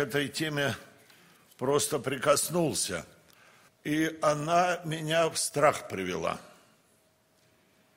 этой 0.00 0.28
теме 0.28 0.74
просто 1.56 1.98
прикоснулся, 1.98 3.06
и 3.84 4.18
она 4.22 4.80
меня 4.84 5.28
в 5.28 5.38
страх 5.38 5.88
привела. 5.88 6.40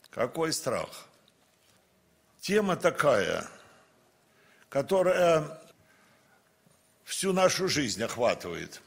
Какой 0.10 0.54
страх? 0.54 1.08
Тема 2.42 2.76
такая, 2.76 3.48
которая 4.70 5.60
всю 7.06 7.34
нашу 7.34 7.68
жизнь 7.68 8.04
охватывает, 8.04 8.82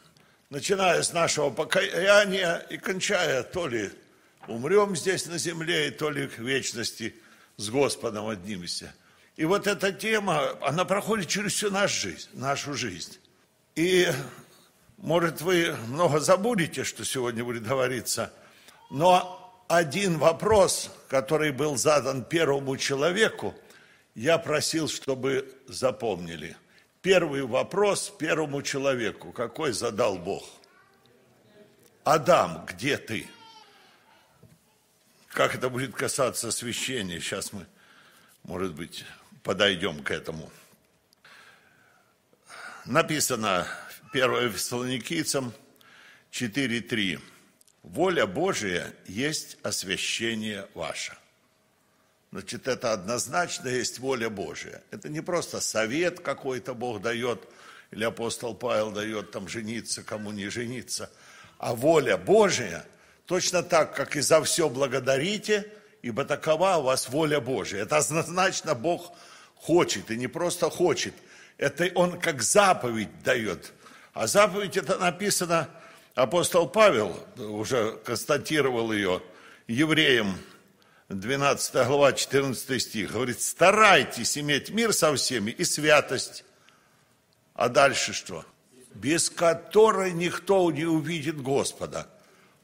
начиная 0.51 1.03
с 1.03 1.13
нашего 1.13 1.51
покаяния 1.51 2.59
и 2.71 2.77
кончая 2.77 3.43
то 3.43 3.67
ли 3.67 3.91
умрем 4.47 4.95
здесь 4.95 5.27
на 5.27 5.39
земле, 5.39 5.89
и 5.89 5.91
то 5.91 6.11
ли 6.11 6.29
к 6.29 6.39
вечности 6.39 7.17
с 7.57 7.71
Господом 7.71 8.29
однимся. 8.29 8.95
И 9.37 9.45
вот 9.45 9.67
эта 9.67 9.93
тема, 9.93 10.57
она 10.63 10.85
проходит 10.85 11.29
через 11.29 11.53
всю 11.53 11.71
нашу 11.71 12.09
жизнь, 12.09 12.29
нашу 12.33 12.75
жизнь. 12.75 13.19
И 13.75 14.09
может, 14.97 15.43
вы 15.43 15.77
много 15.89 16.21
забудете, 16.21 16.85
что 16.85 17.05
сегодня 17.05 17.45
будет 17.45 17.67
говориться, 17.67 18.33
но 18.89 19.65
один 19.69 20.19
вопрос, 20.19 20.91
который 21.09 21.53
был 21.53 21.77
задан 21.77 22.25
первому 22.25 22.79
человеку, 22.79 23.55
я 24.15 24.39
просил, 24.39 24.89
чтобы 24.89 25.55
запомнили. 25.67 26.57
Первый 27.03 27.43
вопрос 27.43 28.11
первому 28.19 28.63
человеку, 28.63 29.33
какой 29.33 29.73
задал 29.73 30.17
Бог? 30.17 30.45
Адам, 32.05 32.65
где 32.67 32.97
ты? 32.97 33.29
Как 35.29 35.55
это 35.55 35.69
будет 35.69 35.95
касаться 35.95 36.49
освящения? 36.49 37.21
Сейчас 37.21 37.53
мы, 37.53 37.67
может 38.45 38.75
быть, 38.75 39.05
подойдем 39.47 40.03
к 40.03 40.11
этому. 40.11 40.51
Написано 42.85 43.69
1 44.13 44.51
Фессалоникийцам 44.51 45.53
4.3. 46.33 47.21
Воля 47.85 48.27
Божия 48.27 48.93
есть 49.07 49.57
освящение 49.63 50.67
ваше. 50.75 51.17
Значит, 52.33 52.67
это 52.67 52.93
однозначно 52.93 53.69
есть 53.69 54.01
воля 54.01 54.29
Божия. 54.29 54.83
Это 54.91 55.09
не 55.09 55.21
просто 55.21 55.61
совет 55.61 56.19
какой-то 56.19 56.75
Бог 56.75 57.01
дает, 57.01 57.49
или 57.93 58.03
апостол 58.03 58.53
Павел 58.53 58.91
дает 58.91 59.31
там 59.31 59.47
жениться, 59.47 60.03
кому 60.03 60.33
не 60.33 60.49
жениться, 60.49 61.09
а 61.59 61.73
воля 61.77 62.17
Божия, 62.17 62.85
точно 63.27 63.63
так, 63.63 63.95
как 63.95 64.17
и 64.17 64.21
за 64.21 64.43
все 64.43 64.69
благодарите, 64.69 65.73
ибо 66.03 66.25
такова 66.25 66.79
у 66.79 66.83
вас 66.83 67.09
воля 67.09 67.41
Божия. 67.41 67.83
Это 67.83 67.99
однозначно 67.99 68.75
Бог 68.75 69.17
хочет, 69.57 70.11
и 70.11 70.17
не 70.17 70.27
просто 70.27 70.71
хочет, 70.71 71.15
это 71.59 71.91
Он 71.95 72.19
как 72.21 72.43
заповедь 72.43 73.23
дает– 73.23 73.73
а 74.17 74.27
заповедь 74.27 74.79
это 74.79 74.97
написано, 74.97 75.69
апостол 76.15 76.67
Павел 76.67 77.23
уже 77.37 77.99
констатировал 78.03 78.91
ее 78.91 79.23
евреям, 79.69 80.39
12 81.11 81.87
глава, 81.87 82.15
14 82.15 82.83
стих, 82.83 83.13
говорит, 83.13 83.43
старайтесь 83.43 84.39
иметь 84.39 84.71
мир 84.71 84.95
со 84.95 85.15
всеми 85.15 85.51
и 85.51 85.65
святость. 85.65 86.47
А 87.53 87.69
дальше 87.69 88.15
что? 88.15 88.47
Без 88.95 89.29
которой 89.29 90.13
никто 90.13 90.71
не 90.71 90.87
увидит 90.87 91.43
Господа. 91.43 92.09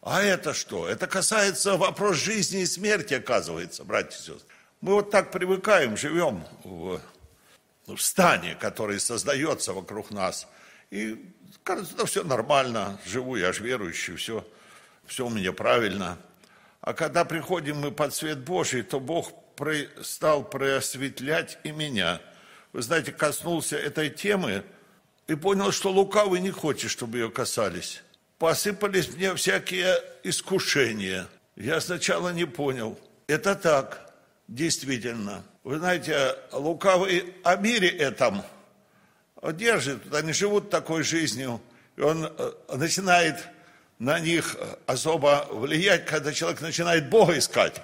А 0.01 0.23
это 0.23 0.55
что? 0.55 0.89
Это 0.89 1.07
касается 1.07 1.77
вопрос 1.77 2.17
жизни 2.17 2.63
и 2.63 2.67
смерти, 2.67 3.13
оказывается, 3.13 3.85
братья 3.85 4.17
и 4.17 4.23
сестры. 4.23 4.52
Мы 4.83 4.93
вот 4.93 5.11
так 5.11 5.31
привыкаем, 5.31 5.97
живем 5.97 6.45
в, 6.63 7.01
в 7.87 7.99
стане, 7.99 8.55
который 8.61 9.01
создается 9.01 9.73
вокруг 9.73 10.11
нас. 10.11 10.47
И 10.91 11.33
Кажется, 11.63 11.95
да 11.97 12.05
все 12.07 12.25
нормально, 12.25 12.99
живу 13.07 13.37
я 13.37 13.53
же 13.53 13.63
верующий, 13.63 14.17
все, 14.17 14.45
все 15.07 15.27
у 15.27 15.31
меня 15.31 15.53
правильно. 15.53 16.19
А 16.81 16.93
когда 16.93 17.25
приходим 17.25 17.79
мы 17.79 17.93
под 17.93 18.15
свет 18.15 18.39
Божий, 18.41 18.83
то 18.83 18.99
Бог 18.99 19.33
стал 20.03 20.43
просветлять 20.43 21.59
и 21.63 21.71
меня. 21.71 22.21
Вы 22.73 22.83
знаете, 22.83 23.13
коснулся 23.13 23.77
этой 23.77 24.11
темы 24.11 24.65
и 25.29 25.37
понял, 25.37 25.71
что 25.71 25.93
лукавый 25.93 26.41
не 26.41 26.51
хочет, 26.51 26.91
чтобы 26.91 27.19
ее 27.19 27.31
касались. 27.31 28.03
Посыпались 28.39 29.15
мне 29.15 29.35
всякие 29.37 30.03
искушения. 30.25 31.29
Я 31.55 31.81
сначала 31.81 32.31
не 32.31 32.45
понял. 32.45 32.99
Это 33.29 33.55
так, 33.55 34.12
действительно. 34.55 35.43
Вы 35.65 35.79
знаете, 35.79 36.37
лукавый 36.53 37.35
о 37.45 37.57
мире 37.57 37.89
этом– 37.89 38.43
держит, 39.51 40.15
они 40.15 40.33
живут 40.33 40.71
такой 40.71 41.03
жизнью, 41.03 41.61
и 41.97 42.01
он 42.01 42.25
э, 42.25 42.53
начинает 42.77 43.37
на 43.99 44.21
них 44.21 44.57
особо 44.87 45.47
влиять, 45.51 46.07
когда 46.07 46.33
человек 46.33 46.61
начинает 46.61 47.09
Бога 47.09 47.37
искать. 47.37 47.83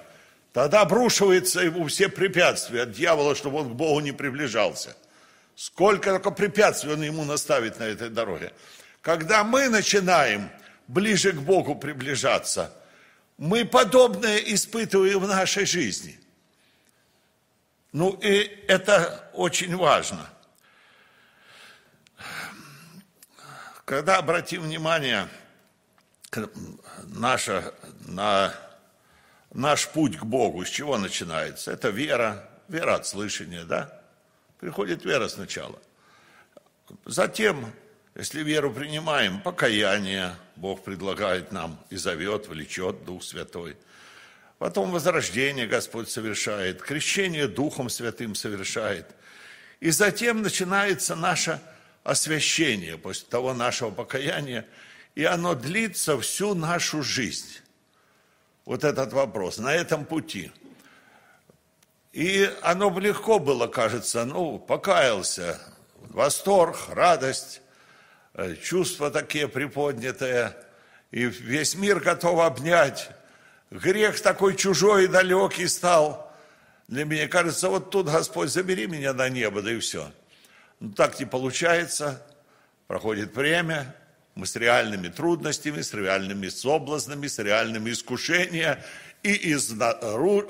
Тогда 0.53 0.81
обрушивается 0.81 1.61
ему 1.61 1.87
все 1.87 2.09
препятствия 2.09 2.83
от 2.83 2.93
дьявола, 2.93 3.35
чтобы 3.35 3.59
он 3.59 3.69
к 3.69 3.73
Богу 3.73 3.99
не 3.99 4.11
приближался. 4.11 4.95
Сколько 5.55 6.11
только 6.11 6.31
препятствий 6.31 6.93
он 6.93 7.01
ему 7.01 7.25
наставит 7.25 7.79
на 7.79 7.83
этой 7.83 8.09
дороге. 8.09 8.53
Когда 9.01 9.43
мы 9.43 9.69
начинаем 9.69 10.49
ближе 10.87 11.33
к 11.33 11.41
Богу 11.41 11.75
приближаться, 11.75 12.73
мы 13.37 13.65
подобное 13.65 14.37
испытываем 14.37 15.19
в 15.19 15.27
нашей 15.27 15.65
жизни. 15.65 16.19
Ну 17.91 18.11
и 18.21 18.63
это 18.67 19.29
очень 19.33 19.75
важно– 19.75 20.29
Когда 23.89 24.17
обратим 24.17 24.61
внимание 24.61 25.27
наша, 27.07 27.73
на 28.05 28.53
наш 29.51 29.87
путь 29.87 30.15
к 30.15 30.23
Богу, 30.23 30.63
с 30.63 30.69
чего 30.69 30.99
начинается? 30.99 31.71
Это 31.71 31.89
вера, 31.89 32.47
вера 32.67 32.97
от 32.97 33.07
слышания, 33.07 33.63
да? 33.63 33.99
Приходит 34.59 35.05
вера 35.05 35.27
сначала. 35.27 35.79
Затем, 37.05 37.73
если 38.13 38.43
веру 38.43 38.71
принимаем, 38.71 39.41
покаяние 39.41 40.35
Бог 40.55 40.83
предлагает 40.83 41.51
нам 41.51 41.83
и 41.89 41.95
зовет, 41.95 42.47
влечет 42.47 43.05
Дух 43.05 43.23
Святой. 43.23 43.75
Потом 44.59 44.91
возрождение 44.91 45.67
Господь 45.67 46.09
совершает, 46.11 46.81
крещение 46.81 47.47
Духом 47.47 47.89
Святым 47.89 48.35
совершает. 48.35 49.07
И 49.79 49.89
затем 49.89 50.41
начинается 50.41 51.15
наша 51.15 51.61
освящение 52.03 52.97
после 52.97 53.25
того 53.29 53.53
нашего 53.53 53.89
покаяния, 53.89 54.67
и 55.15 55.23
оно 55.23 55.55
длится 55.55 56.19
всю 56.19 56.55
нашу 56.55 57.01
жизнь. 57.03 57.59
Вот 58.65 58.83
этот 58.83 59.13
вопрос, 59.13 59.59
на 59.59 59.73
этом 59.73 60.03
пути. 60.03 60.51
И 62.11 62.53
оно 62.61 62.97
легко 62.99 63.39
было, 63.39 63.67
кажется, 63.67 64.25
ну, 64.25 64.59
покаялся, 64.59 65.57
восторг, 65.95 66.77
радость, 66.89 67.61
э, 68.33 68.55
чувства 68.55 69.09
такие 69.09 69.47
приподнятые, 69.47 70.53
и 71.11 71.23
весь 71.23 71.75
мир 71.75 72.01
готов 72.01 72.41
обнять. 72.41 73.09
Грех 73.71 74.19
такой 74.21 74.55
чужой 74.55 75.05
и 75.05 75.07
далекий 75.07 75.67
стал. 75.67 76.33
Для 76.87 77.05
меня 77.05 77.27
кажется, 77.27 77.69
вот 77.69 77.91
тут, 77.91 78.07
Господь, 78.07 78.49
забери 78.49 78.87
меня 78.87 79.13
на 79.13 79.29
небо, 79.29 79.61
да 79.61 79.71
и 79.71 79.79
все. 79.79 80.11
Но 80.79 80.87
ну, 80.87 80.93
так 80.93 81.19
не 81.19 81.25
получается, 81.25 82.25
проходит 82.87 83.35
время, 83.35 83.95
мы 84.33 84.47
с 84.47 84.55
реальными 84.55 85.09
трудностями, 85.09 85.81
с 85.81 85.93
реальными 85.93 86.47
соблазнами, 86.47 87.27
с 87.27 87.37
реальными 87.37 87.91
искушениями, 87.91 88.81
и 89.21 89.53
изнаружи, 89.53 90.47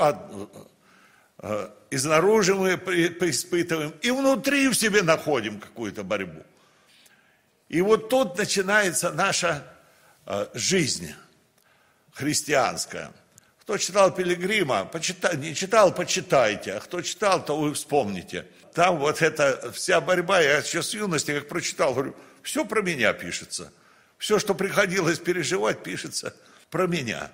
э, 1.40 1.70
изнаружи 1.90 2.56
мы 2.56 2.76
испытываем, 2.76 3.94
и 4.02 4.12
внутри 4.12 4.70
в 4.70 4.76
себе 4.76 5.02
находим 5.02 5.60
какую-то 5.60 6.04
борьбу. 6.04 6.44
И 7.68 7.82
вот 7.82 8.08
тут 8.10 8.38
начинается 8.38 9.12
наша 9.12 9.66
э, 10.26 10.48
жизнь 10.54 11.14
христианская. 12.20 13.12
Кто 13.62 13.78
читал 13.78 14.14
Пилигрима, 14.14 14.86
почитай, 14.86 15.38
не 15.38 15.56
читал, 15.56 15.94
почитайте, 15.94 16.74
а 16.74 16.80
кто 16.80 17.02
читал, 17.02 17.44
то 17.44 17.58
вы 17.58 17.74
вспомните– 17.74 18.46
там 18.74 18.98
вот 18.98 19.22
эта 19.22 19.72
вся 19.72 20.00
борьба, 20.00 20.40
я 20.40 20.62
сейчас 20.62 20.90
с 20.90 20.94
юности 20.94 21.34
как 21.34 21.48
прочитал, 21.48 21.94
говорю, 21.94 22.16
все 22.44 22.66
про 22.66 22.82
меня 22.82 23.14
пишется. 23.14 23.74
Все, 24.18 24.40
что 24.40 24.54
приходилось 24.54 25.20
переживать, 25.20 25.84
пишется 25.84 26.36
про 26.70 26.88
меня. 26.88 27.32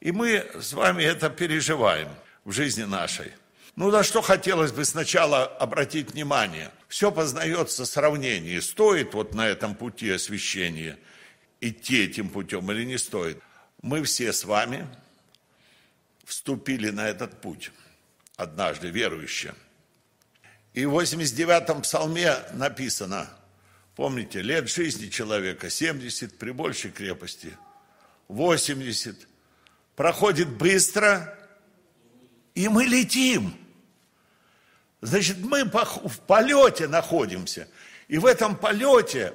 И 0.00 0.12
мы 0.12 0.46
с 0.60 0.72
вами 0.72 1.04
это 1.04 1.30
переживаем 1.30 2.08
в 2.44 2.52
жизни 2.52 2.84
нашей. 2.84 3.32
Ну, 3.76 3.90
на 3.90 4.02
что 4.02 4.20
хотелось 4.20 4.72
бы 4.72 4.84
сначала 4.84 5.44
обратить 5.44 6.12
внимание. 6.12 6.70
Все 6.88 7.10
познается 7.10 7.86
сравнение. 7.86 8.60
Стоит 8.60 9.14
вот 9.14 9.34
на 9.34 9.48
этом 9.48 9.74
пути 9.74 10.10
освящения 10.10 10.98
идти 11.60 12.04
этим 12.04 12.28
путем 12.28 12.70
или 12.72 12.84
не 12.84 12.98
стоит. 12.98 13.42
Мы 13.82 14.02
все 14.04 14.32
с 14.32 14.44
вами 14.44 14.88
вступили 16.24 16.90
на 16.90 17.08
этот 17.08 17.40
путь 17.40 17.70
однажды, 18.36 18.88
верующие. 18.88 19.54
И 20.72 20.86
в 20.86 20.98
89-м 20.98 21.82
псалме 21.82 22.38
написано, 22.52 23.28
Помните, 23.94 24.40
лет 24.40 24.70
жизни 24.70 25.08
человека 25.08 25.68
70 25.68 26.38
при 26.38 26.50
большей 26.50 26.90
крепости, 26.90 27.56
80. 28.28 29.28
Проходит 29.96 30.48
быстро, 30.48 31.38
и 32.54 32.68
мы 32.68 32.84
летим. 32.84 33.54
Значит, 35.02 35.38
мы 35.38 35.64
в 35.64 36.20
полете 36.26 36.88
находимся. 36.88 37.68
И 38.08 38.16
в 38.16 38.24
этом 38.24 38.56
полете 38.56 39.34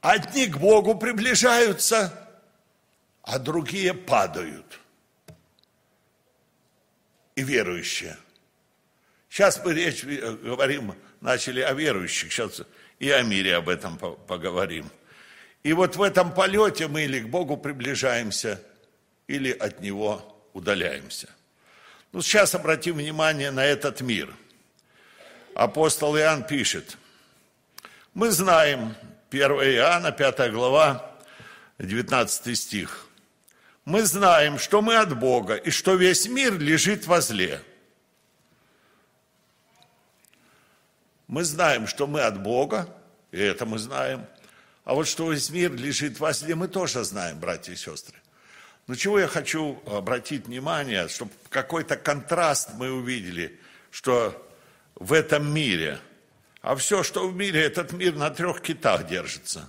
одни 0.00 0.46
к 0.46 0.56
Богу 0.56 0.94
приближаются, 0.94 2.19
а 3.22 3.38
другие 3.38 3.94
падают. 3.94 4.80
И 7.36 7.42
верующие. 7.42 8.16
Сейчас 9.28 9.64
мы 9.64 9.72
речь 9.72 10.04
э, 10.04 10.36
говорим, 10.42 10.94
начали 11.20 11.60
о 11.60 11.72
верующих, 11.72 12.32
сейчас 12.32 12.62
и 12.98 13.10
о 13.10 13.22
мире 13.22 13.56
об 13.56 13.68
этом 13.68 13.96
поговорим. 13.98 14.90
И 15.62 15.72
вот 15.72 15.96
в 15.96 16.02
этом 16.02 16.32
полете 16.32 16.88
мы 16.88 17.02
или 17.02 17.20
к 17.20 17.28
Богу 17.28 17.56
приближаемся, 17.56 18.60
или 19.26 19.52
от 19.52 19.80
Него 19.80 20.48
удаляемся. 20.52 21.28
Ну, 22.12 22.22
сейчас 22.22 22.54
обратим 22.54 22.96
внимание 22.96 23.50
на 23.50 23.64
этот 23.64 24.00
мир. 24.00 24.34
Апостол 25.54 26.16
Иоанн 26.16 26.44
пишет, 26.44 26.96
мы 28.14 28.30
знаем, 28.30 28.96
1 29.30 29.50
Иоанна, 29.50 30.10
5 30.10 30.50
глава, 30.50 31.16
19 31.78 32.58
стих, 32.58 33.06
мы 33.90 34.04
знаем, 34.04 34.58
что 34.58 34.80
мы 34.82 34.96
от 34.96 35.18
Бога, 35.18 35.56
и 35.56 35.70
что 35.70 35.94
весь 35.94 36.28
мир 36.28 36.58
лежит 36.58 37.06
возле. 37.06 37.60
Мы 41.26 41.44
знаем, 41.44 41.86
что 41.86 42.06
мы 42.06 42.20
от 42.22 42.40
Бога, 42.40 42.88
и 43.32 43.40
это 43.40 43.66
мы 43.66 43.78
знаем. 43.78 44.26
А 44.84 44.94
вот 44.94 45.08
что 45.08 45.30
весь 45.32 45.50
мир 45.50 45.74
лежит 45.74 46.20
возле, 46.20 46.54
мы 46.54 46.68
тоже 46.68 47.04
знаем, 47.04 47.38
братья 47.38 47.72
и 47.72 47.76
сестры. 47.76 48.16
Но 48.86 48.94
чего 48.94 49.18
я 49.18 49.26
хочу 49.26 49.82
обратить 49.86 50.46
внимание, 50.46 51.08
чтобы 51.08 51.32
какой-то 51.48 51.96
контраст 51.96 52.70
мы 52.74 52.92
увидели, 52.92 53.58
что 53.90 54.34
в 54.94 55.12
этом 55.12 55.52
мире, 55.52 55.98
а 56.62 56.76
все, 56.76 57.02
что 57.02 57.28
в 57.28 57.34
мире, 57.34 57.62
этот 57.62 57.92
мир 57.92 58.14
на 58.14 58.30
трех 58.30 58.60
китах 58.62 59.06
держится. 59.06 59.68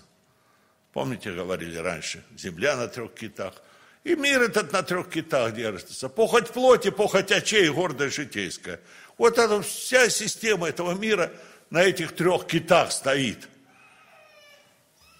Помните, 0.94 1.31
говорили 1.31 1.77
раньше, 1.77 2.23
земля 2.38 2.75
на 2.75 2.88
трех 2.88 3.13
китах. 3.13 3.56
И 4.03 4.15
мир 4.15 4.42
этот 4.42 4.74
на 4.74 4.81
трех 4.81 5.09
китах 5.09 5.53
держится. 5.53 6.09
Похоть 6.09 6.50
плоти, 6.50 6.89
похоть 6.89 7.31
очей, 7.31 7.69
гордость 7.69 8.15
житейская. 8.15 8.80
Вот 9.18 9.38
эта 9.38 9.62
вся 9.62 10.09
система 10.09 10.69
этого 10.69 10.94
мира 10.94 11.31
на 11.69 11.83
этих 11.83 12.15
трех 12.15 12.48
китах 12.48 12.92
стоит. 12.92 13.48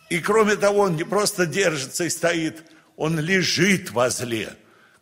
И 0.10 0.20
кроме 0.20 0.56
того, 0.56 0.82
он 0.82 0.96
не 0.96 1.04
просто 1.04 1.46
держится 1.46 2.04
и 2.04 2.10
стоит, 2.10 2.64
он 2.98 3.20
лежит 3.20 3.92
возле, 3.92 4.50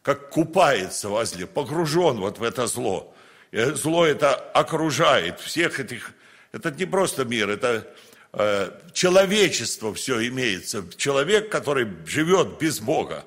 как 0.03 0.29
купается 0.29 1.09
возле, 1.09 1.47
погружен 1.47 2.19
вот 2.19 2.37
в 2.37 2.43
это 2.43 2.67
зло. 2.67 3.15
И 3.51 3.59
зло 3.71 4.05
это 4.05 4.35
окружает 4.35 5.39
всех 5.39 5.79
этих, 5.79 6.11
это 6.51 6.69
не 6.69 6.85
просто 6.85 7.25
мир, 7.25 7.49
это 7.49 7.87
э, 8.33 8.71
человечество 8.93 9.93
все 9.95 10.27
имеется, 10.27 10.85
человек, 10.95 11.49
который 11.49 11.87
живет 12.05 12.59
без 12.59 12.79
Бога. 12.79 13.25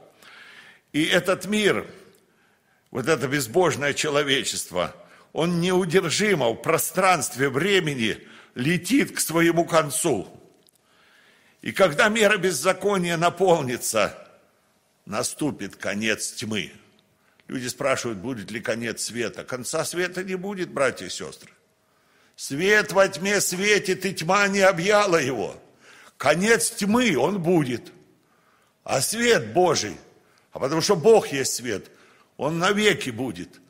И 0.93 1.05
этот 1.05 1.47
мир, 1.47 1.87
вот 2.91 3.09
это 3.09 3.27
безбожное 3.27 3.94
человечество, 3.94 4.94
он 5.33 5.61
неудержимо 5.61 6.50
в 6.50 6.56
пространстве 6.56 7.49
времени 7.49 8.19
летит 8.55 9.17
к 9.17 9.21
своему 9.21 9.65
концу. 9.65 10.29
И 11.62 11.73
когда 11.73 12.09
мера 12.09 12.37
беззакония 12.37 13.17
наполнится, 13.17 14.19
наступит 15.06 15.77
конец 15.77 16.33
тьмы. 16.33 16.73
Люди 17.49 17.69
спрашивают, 17.69 18.19
будет 18.19 18.50
ли 18.50 18.61
конец 18.61 19.03
света. 19.03 19.44
Конца 19.44 19.85
света 19.85 20.23
не 20.23 20.35
будет, 20.35 20.71
братья 20.71 21.06
и 21.06 21.11
сестры. 21.11 21.50
Свет 22.37 22.93
во 22.93 23.09
тьме 23.09 23.41
светит, 23.41 24.05
и 24.05 24.15
тьма 24.15 24.49
не 24.49 24.61
объяла 24.61 25.17
его. 25.17 25.56
Конец 26.17 26.71
тьмы, 26.71 27.17
он 27.17 27.43
будет. 27.43 27.93
А 28.85 29.00
свет 29.00 29.53
Божий, 29.53 29.97
а 30.52 30.58
потому 30.58 30.81
что 30.81 30.96
Бог 30.96 31.28
есть 31.28 31.54
свет, 31.54 31.90
он 32.37 32.58
навеки 32.58 33.10
будет. 33.10 33.60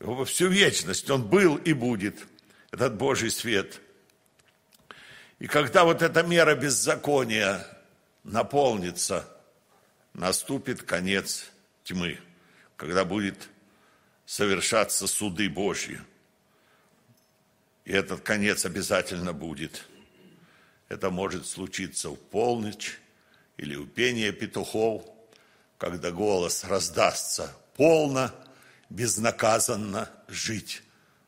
Во 0.00 0.24
всю 0.24 0.48
вечность 0.48 1.08
он 1.10 1.22
был 1.28 1.56
и 1.56 1.72
будет, 1.72 2.26
этот 2.70 2.96
Божий 2.96 3.30
свет. 3.30 3.80
И 5.38 5.46
когда 5.46 5.84
вот 5.84 6.02
эта 6.02 6.22
мера 6.22 6.54
беззакония 6.54 7.66
наполнится– 8.24 9.28
наступит 10.14 10.82
конец 10.82 11.50
тьмы, 11.84 12.18
когда 12.76 13.04
будет 13.04 13.48
совершаться 14.26 15.06
суды 15.06 15.48
Божьи. 15.48 16.00
И 17.84 17.92
этот 17.92 18.20
конец 18.20 18.64
обязательно 18.64 19.32
будет. 19.32 19.86
Это 20.88 21.10
может 21.10 21.46
случиться 21.46 22.10
в 22.10 22.16
полночь 22.16 22.98
или 23.56 23.74
у 23.76 23.86
пения 23.86 24.32
петухов, 24.32 25.04
когда 25.82 26.10
голос 26.12 26.64
раздастся 26.64 27.52
полно, 27.76 28.30
безнаказанно 28.88 30.08
жить 30.28 30.82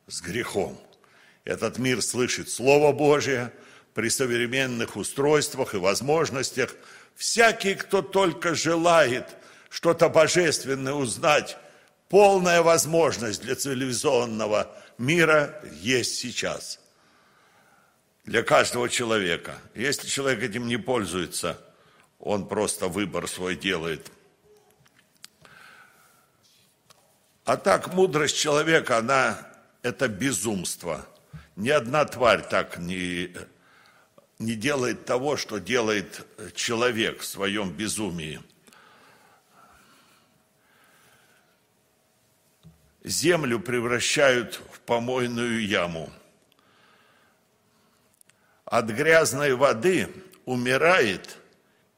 с 0.07 0.23
грехом. 0.23 0.81
Этот 1.45 1.77
мир 1.79 2.01
слышит 2.01 2.49
Слово 2.49 2.93
Божие 2.93 3.53
при 3.93 4.09
современных 4.09 4.97
устройствах 4.97 5.75
и 5.75 5.79
возможностях– 5.79 6.75
Всякий, 7.15 7.75
кто 7.75 8.03
только 8.03 8.55
желает 8.55 9.37
что-то 9.71 10.09
божественное 10.09 10.95
узнать, 10.95 11.57
полная 12.09 12.63
возможность 12.63 13.43
для 13.43 13.55
цивилизованного 13.55 14.75
мира 14.99 15.61
есть 15.81 16.17
сейчас. 16.17 16.81
Для 18.25 18.43
каждого 18.43 18.89
человека. 18.89 19.59
Если 19.75 20.09
человек 20.09 20.43
этим 20.43 20.67
не 20.67 20.77
пользуется, 20.77 21.59
он 22.19 22.49
просто 22.49 22.89
выбор 22.89 23.29
свой 23.29 23.55
делает. 23.55 24.11
А 27.45 27.57
так 27.57 27.93
мудрость 27.93 28.39
человека, 28.39 28.99
она 28.99 29.39
это 29.83 30.09
безумство. 30.09 31.07
Ни 31.57 31.69
одна 31.69 32.05
тварь 32.05 32.43
так 32.43 32.79
не 32.79 33.35
не 34.39 34.55
делает 34.55 35.05
того, 35.05 35.37
что 35.37 35.59
делает 35.59 36.27
человек 36.55 37.21
в 37.21 37.27
своем 37.27 37.73
безумии. 37.73 38.41
Землю 43.05 43.61
превращают 43.61 44.61
в 44.73 44.81
помойную 44.81 45.67
яму. 45.67 46.11
От 48.65 48.87
грязной 48.87 49.55
воды 49.55 50.09
умирает 50.47 51.37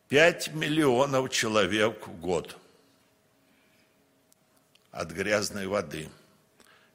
5 0.09 0.53
миллионов 0.55 1.31
человек 1.31 2.07
в 2.07 2.21
год. 2.21 2.59
От 4.97 5.11
грязной 5.11 5.67
воды. 5.67 6.09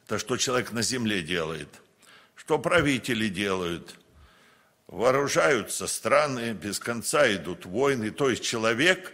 Это 0.06 0.18
что 0.18 0.38
человек 0.38 0.72
на 0.72 0.82
земле 0.82 1.22
делает, 1.22 1.70
что 2.36 2.58
правители 2.58 3.28
делают– 3.30 3.96
вооружаются 4.92 5.88
страны, 5.88 6.52
без 6.52 6.80
конца 6.80 7.34
идут 7.34 7.66
войны. 7.66 8.12
То 8.12 8.30
есть 8.30 8.44
человек, 8.44 9.12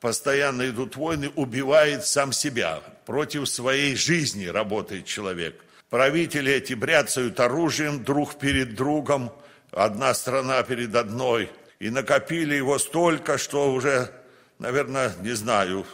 постоянно 0.00 0.68
идут 0.68 0.96
войны, 0.96 1.30
убивает 1.36 2.04
сам 2.04 2.32
себя. 2.32 2.82
Против 3.06 3.48
своей 3.48 3.94
жизни 3.94 4.46
работает 4.46 5.06
человек. 5.06 5.64
Правители 5.88 6.52
эти 6.52 6.74
бряцают 6.74 7.40
оружием 7.40 8.04
друг 8.04 8.38
перед 8.38 8.74
другом, 8.74 9.32
одна 9.70 10.12
страна 10.12 10.62
перед 10.62 10.94
одной. 10.94 11.50
И 11.78 11.88
накопили 11.88 12.56
его 12.56 12.78
столько, 12.78 13.38
что 13.38 13.72
уже, 13.72 14.12
наверное, 14.58 15.14
не 15.22 15.32
знаю, 15.32 15.86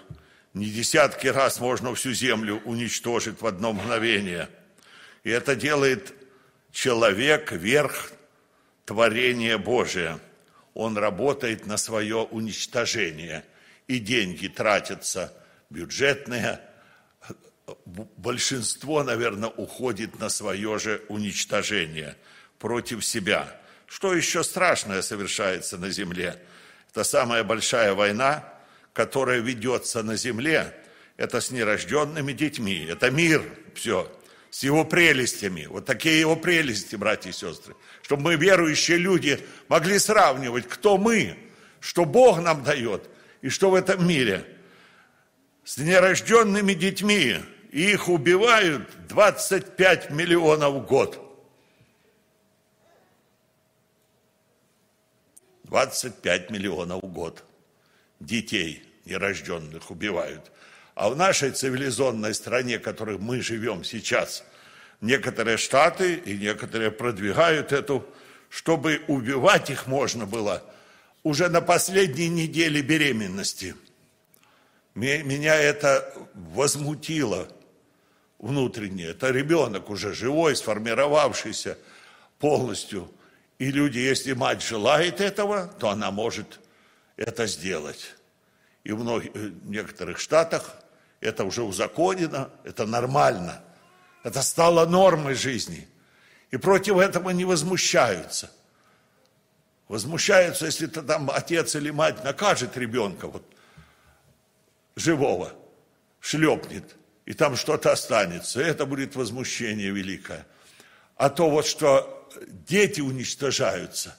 не 0.54 0.70
десятки 0.70 1.26
раз 1.26 1.58
можно 1.58 1.94
всю 1.96 2.12
землю 2.12 2.62
уничтожить 2.64 3.40
в 3.40 3.46
одно 3.46 3.72
мгновение. 3.72 4.48
И 5.24 5.30
это 5.30 5.56
делает 5.56 6.14
человек 6.70 7.50
верх 7.50 8.12
творение 8.84 9.58
Божие. 9.58 10.20
Он 10.72 10.96
работает 10.96 11.66
на 11.66 11.76
свое 11.76 12.18
уничтожение. 12.18 13.44
И 13.88 13.98
деньги 13.98 14.46
тратятся 14.46 15.34
бюджетные. 15.70 16.60
Большинство, 17.84 19.02
наверное, 19.02 19.48
уходит 19.48 20.20
на 20.20 20.28
свое 20.28 20.78
же 20.78 21.02
уничтожение 21.08 22.16
против 22.60 23.04
себя. 23.04 23.60
Что 23.86 24.14
еще 24.14 24.44
страшное 24.44 25.02
совершается 25.02 25.78
на 25.78 25.90
земле? 25.90 26.40
Это 26.90 27.02
самая 27.02 27.42
большая 27.42 27.94
война, 27.94 28.53
которая 28.94 29.40
ведется 29.40 30.02
на 30.02 30.16
земле. 30.16 30.74
Это 31.18 31.40
с 31.40 31.50
нерожденными 31.50 32.32
детьми. 32.32 32.86
Это 32.88 33.10
мир, 33.10 33.42
все. 33.74 34.10
с 34.50 34.62
его 34.62 34.84
прелестями. 34.84 35.66
Вот 35.66 35.84
такие 35.84 36.20
его 36.20 36.36
прелести, 36.36 36.94
братья 36.94 37.30
и 37.30 37.32
сестры. 37.32 37.74
Чтобы 38.02 38.22
мы, 38.22 38.36
верующие 38.36 38.98
люди, 38.98 39.44
могли 39.68 39.98
сравнивать, 39.98 40.68
кто 40.68 40.96
мы, 40.96 41.36
что 41.80 42.04
Бог 42.04 42.40
нам 42.40 42.62
дает 42.62 43.10
и 43.42 43.48
что 43.48 43.70
в 43.70 43.74
этом 43.74 44.06
мире. 44.06 44.46
С 45.64 45.78
нерожденными 45.78 46.72
детьми 46.72 47.40
их 47.72 48.08
убивают 48.08 48.88
25 49.08 50.10
миллионов 50.10 50.74
в 50.74 50.86
год. 50.86 51.20
25 55.64 56.50
миллионов 56.50 57.02
в 57.02 57.08
год 57.08 57.42
детей 58.24 58.82
нерожденных 59.04 59.90
убивают. 59.90 60.50
А 60.94 61.10
в 61.10 61.16
нашей 61.16 61.50
цивилизованной 61.50 62.34
стране, 62.34 62.78
в 62.78 62.82
которой 62.82 63.18
мы 63.18 63.40
живем 63.40 63.84
сейчас, 63.84 64.44
некоторые 65.00 65.56
штаты 65.56 66.14
и 66.14 66.36
некоторые 66.36 66.90
продвигают 66.90 67.72
эту, 67.72 68.06
чтобы 68.48 69.02
убивать 69.08 69.70
их 69.70 69.86
можно 69.86 70.26
было 70.26 70.62
уже 71.24 71.48
на 71.48 71.60
последней 71.60 72.28
неделе 72.28 72.82
беременности. 72.82 73.74
Меня 74.94 75.56
это 75.56 76.14
возмутило 76.34 77.48
внутренне. 78.38 79.06
Это 79.06 79.30
ребенок 79.30 79.90
уже 79.90 80.14
живой, 80.14 80.54
сформировавшийся 80.54 81.78
полностью. 82.38 83.10
И 83.58 83.70
люди, 83.70 83.98
если 83.98 84.34
мать 84.34 84.62
желает 84.62 85.20
этого, 85.20 85.68
то 85.80 85.88
она 85.88 86.10
может 86.10 86.60
это 87.16 87.46
сделать. 87.46 88.14
И 88.84 88.92
в 88.92 89.00
многих, 89.00 89.32
в 89.32 89.70
некоторых 89.70 90.18
штатах 90.18 90.76
это 91.20 91.44
уже 91.44 91.62
узаконено, 91.62 92.50
это 92.64 92.86
нормально. 92.86 93.62
Это 94.22 94.42
стало 94.42 94.86
нормой 94.86 95.34
жизни. 95.34 95.88
И 96.50 96.56
против 96.56 96.98
этого 96.98 97.30
не 97.30 97.44
возмущаются. 97.44 98.50
Возмущаются, 99.88 100.66
если 100.66 100.86
то 100.86 101.02
там 101.02 101.30
отец 101.30 101.74
или 101.74 101.90
мать 101.90 102.24
накажет 102.24 102.76
ребенка, 102.76 103.28
вот, 103.28 103.44
живого, 104.96 105.52
шлепнет, 106.20 106.96
и 107.26 107.32
там 107.32 107.56
что-то 107.56 107.92
останется. 107.92 108.60
Это 108.60 108.86
будет 108.86 109.16
возмущение 109.16 109.90
великое. 109.90 110.46
А 111.16 111.30
то 111.30 111.50
вот, 111.50 111.66
что 111.66 112.28
дети 112.48 113.00
уничтожаются, 113.00 114.16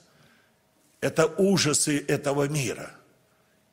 это 1.06 1.28
ужасы 1.28 2.04
этого 2.08 2.48
мира– 2.48 2.92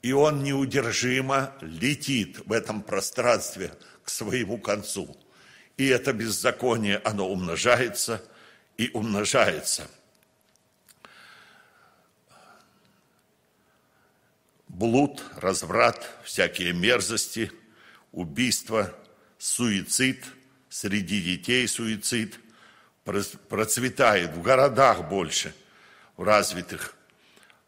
и 0.02 0.12
он 0.12 0.42
неудержимо 0.42 1.54
летит 1.60 2.40
в 2.44 2.52
этом 2.52 2.82
пространстве 2.82 3.72
к 4.04 4.10
своему 4.10 4.58
концу. 4.58 5.16
И 5.76 5.86
это 5.86 6.12
беззаконие, 6.12 6.98
оно 6.98 7.28
умножается 7.28 8.22
и 8.76 8.90
умножается. 8.92 9.88
Блуд, 14.66 15.22
разврат, 15.36 16.10
всякие 16.24 16.72
мерзости, 16.72 17.52
убийства, 18.10 18.92
суицид, 19.38 20.24
среди 20.68 21.22
детей 21.22 21.68
суицид 21.68 22.40
процветает 23.04 24.32
в 24.32 24.42
городах 24.42 25.08
больше, 25.08 25.54
в 26.16 26.24
развитых 26.24 26.96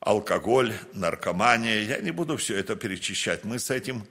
алкоголь, 0.04 0.74
наркомания. 0.92 1.80
Я 1.80 2.00
не 2.00 2.10
буду 2.10 2.36
все 2.36 2.58
это 2.58 2.76
перечищать. 2.76 3.44
Мы 3.44 3.58
с 3.58 3.70
этим 3.70 4.06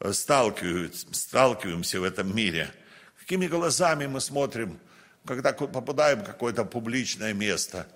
э, 0.00 0.12
сталкиваемся, 0.12 2.00
в 2.00 2.04
этом 2.04 2.34
мире. 2.36 2.70
Какими 3.18 3.46
глазами 3.46 4.06
мы 4.06 4.20
смотрим, 4.20 4.78
когда 5.24 5.52
попадаем 5.52 6.20
в 6.20 6.24
какое-то 6.24 6.64
публичное 6.64 7.32
место? 7.32 7.86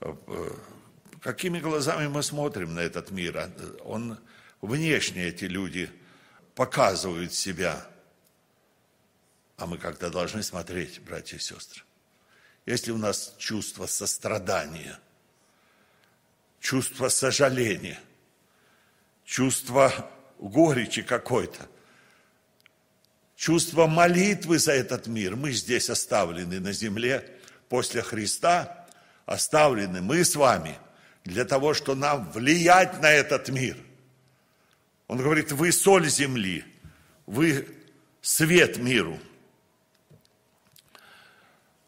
Э, 0.00 0.14
э, 0.26 0.50
какими 1.20 1.60
глазами 1.60 2.08
мы 2.08 2.22
смотрим 2.22 2.74
на 2.74 2.80
этот 2.80 3.12
мир? 3.12 3.38
А, 3.38 3.50
он, 3.84 4.18
внешне 4.60 5.26
эти 5.26 5.44
люди 5.44 5.88
показывают 6.56 7.32
себя. 7.32 7.86
А 9.56 9.66
мы 9.66 9.78
как-то 9.78 10.10
должны 10.10 10.42
смотреть, 10.42 11.00
братья 11.00 11.36
и 11.36 11.40
сестры. 11.40 11.82
Если 12.66 12.90
у 12.90 12.98
нас 12.98 13.36
чувство 13.38 13.86
сострадания– 13.86 14.98
чувство 16.62 17.08
сожаления, 17.08 17.98
чувство 19.24 20.08
горечи 20.38 21.02
какой-то, 21.02 21.68
чувство 23.34 23.88
молитвы 23.88 24.60
за 24.60 24.72
этот 24.72 25.08
мир. 25.08 25.34
Мы 25.34 25.50
здесь 25.50 25.90
оставлены 25.90 26.60
на 26.60 26.72
земле 26.72 27.28
после 27.68 28.00
Христа, 28.00 28.86
оставлены 29.26 30.00
мы 30.00 30.24
с 30.24 30.36
вами 30.36 30.78
для 31.24 31.44
того, 31.44 31.74
чтобы 31.74 32.00
нам 32.00 32.30
влиять 32.30 33.02
на 33.02 33.10
этот 33.10 33.48
мир. 33.48 33.76
Он 35.08 35.18
говорит, 35.18 35.50
вы 35.50 35.72
соль 35.72 36.08
земли, 36.08 36.64
вы 37.26 37.66
свет 38.20 38.78
миру. 38.78 39.18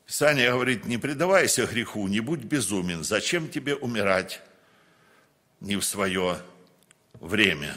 Писание 0.04 0.50
говорит, 0.50 0.84
не 0.84 0.98
предавайся 0.98 1.64
греху, 1.64 2.08
не 2.08 2.18
будь 2.18 2.40
безумен, 2.40 3.04
зачем 3.04 3.48
тебе 3.48 3.76
умирать? 3.76 4.42
Не 5.64 5.76
в 5.76 5.82
свое 5.82 6.40
время. 7.14 7.74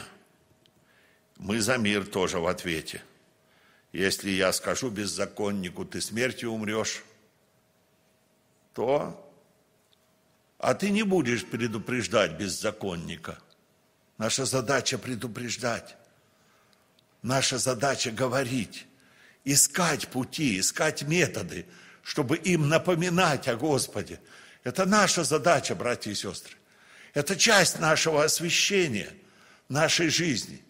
Мы 1.36 1.60
за 1.60 1.78
мир 1.78 2.06
тоже 2.06 2.38
в 2.38 2.46
ответе. 2.46 3.02
Если 3.92 4.30
я 4.30 4.52
скажу 4.52 4.90
беззаконнику, 4.90 5.84
ты 5.84 6.00
смертью 6.00 6.50
умрешь, 6.50 7.02
то... 8.74 9.24
А 10.58 10.74
ты 10.74 10.90
не 10.90 11.02
будешь 11.04 11.46
предупреждать 11.46 12.32
беззаконника. 12.32 13.38
Наша 14.18 14.44
задача 14.44 14.98
предупреждать. 14.98 15.96
Наша 17.22 17.58
задача 17.58 18.10
говорить, 18.10 18.86
искать 19.44 20.08
пути, 20.08 20.58
искать 20.58 21.02
методы, 21.02 21.64
чтобы 22.02 22.36
им 22.36 22.68
напоминать 22.68 23.48
о 23.48 23.56
Господе. 23.56 24.20
Это 24.64 24.84
наша 24.84 25.24
задача, 25.24 25.74
братья 25.74 26.10
и 26.10 26.14
сестры. 26.14 26.57
Это 27.14 27.36
часть 27.36 27.78
нашего 27.80 28.24
освящения, 28.24 29.10
нашей 29.68 30.08
жизни. 30.08 30.62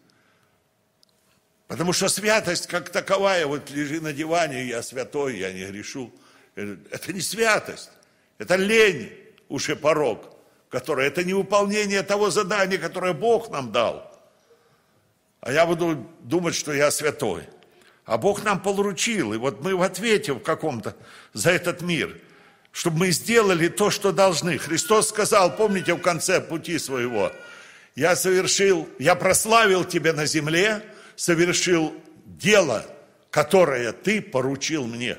Потому 1.66 1.92
что 1.92 2.08
святость 2.08 2.66
как 2.66 2.90
таковая, 2.90 3.46
вот 3.46 3.70
лежи 3.70 4.00
на 4.00 4.12
диване, 4.12 4.66
я 4.66 4.82
святой, 4.82 5.38
я 5.38 5.52
не 5.52 5.66
грешу. 5.66 6.12
Это 6.54 7.12
не 7.12 7.20
святость, 7.20 7.90
это 8.38 8.56
лень, 8.56 9.12
уж 9.48 9.68
и 9.68 9.74
порог, 9.74 10.34
который, 10.70 11.06
это 11.06 11.22
не 11.22 11.34
выполнение 11.34 12.02
того 12.02 12.30
задания, 12.30 12.78
которое 12.78 13.12
Бог 13.12 13.50
нам 13.50 13.70
дал. 13.70 14.04
А 15.40 15.52
я 15.52 15.66
буду 15.66 16.10
думать, 16.20 16.54
что 16.54 16.72
я 16.72 16.90
святой. 16.90 17.44
А 18.04 18.16
Бог 18.16 18.42
нам 18.42 18.60
поручил, 18.60 19.34
и 19.34 19.36
вот 19.36 19.60
мы 19.62 19.76
в 19.76 19.82
ответе 19.82 20.32
в 20.32 20.40
каком-то 20.40 20.96
за 21.32 21.50
этот 21.50 21.82
мир– 21.82 22.20
чтобы 22.78 22.98
мы 22.98 23.10
сделали 23.10 23.66
то, 23.66 23.90
что 23.90 24.12
должны. 24.12 24.56
Христос 24.56 25.08
сказал, 25.08 25.56
помните, 25.56 25.94
в 25.94 26.00
конце 26.00 26.40
пути 26.40 26.78
своего, 26.78 27.32
я 27.96 28.14
совершил, 28.14 28.88
я 29.00 29.16
прославил 29.16 29.84
тебя 29.84 30.12
на 30.12 30.26
земле, 30.26 30.84
совершил 31.16 31.92
дело, 32.24 32.86
которое 33.32 33.90
ты 33.90 34.22
поручил 34.22 34.86
мне. 34.86 35.18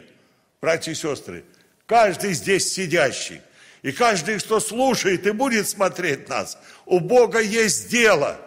Братья 0.62 0.94
и 0.94 0.96
сестры, 0.96 1.44
каждый 1.86 2.32
здесь 2.32 2.72
сидящий, 2.72 3.42
и 3.82 3.92
каждый, 3.92 4.40
кто 4.40 4.62
слушает 4.62 5.28
и 5.28 5.32
будет 5.32 5.68
смотреть 5.68 6.30
нас, 6.30 6.58
у 6.86 7.02
Бога 7.02 7.42
есть 7.42 7.90
дело 7.90 8.40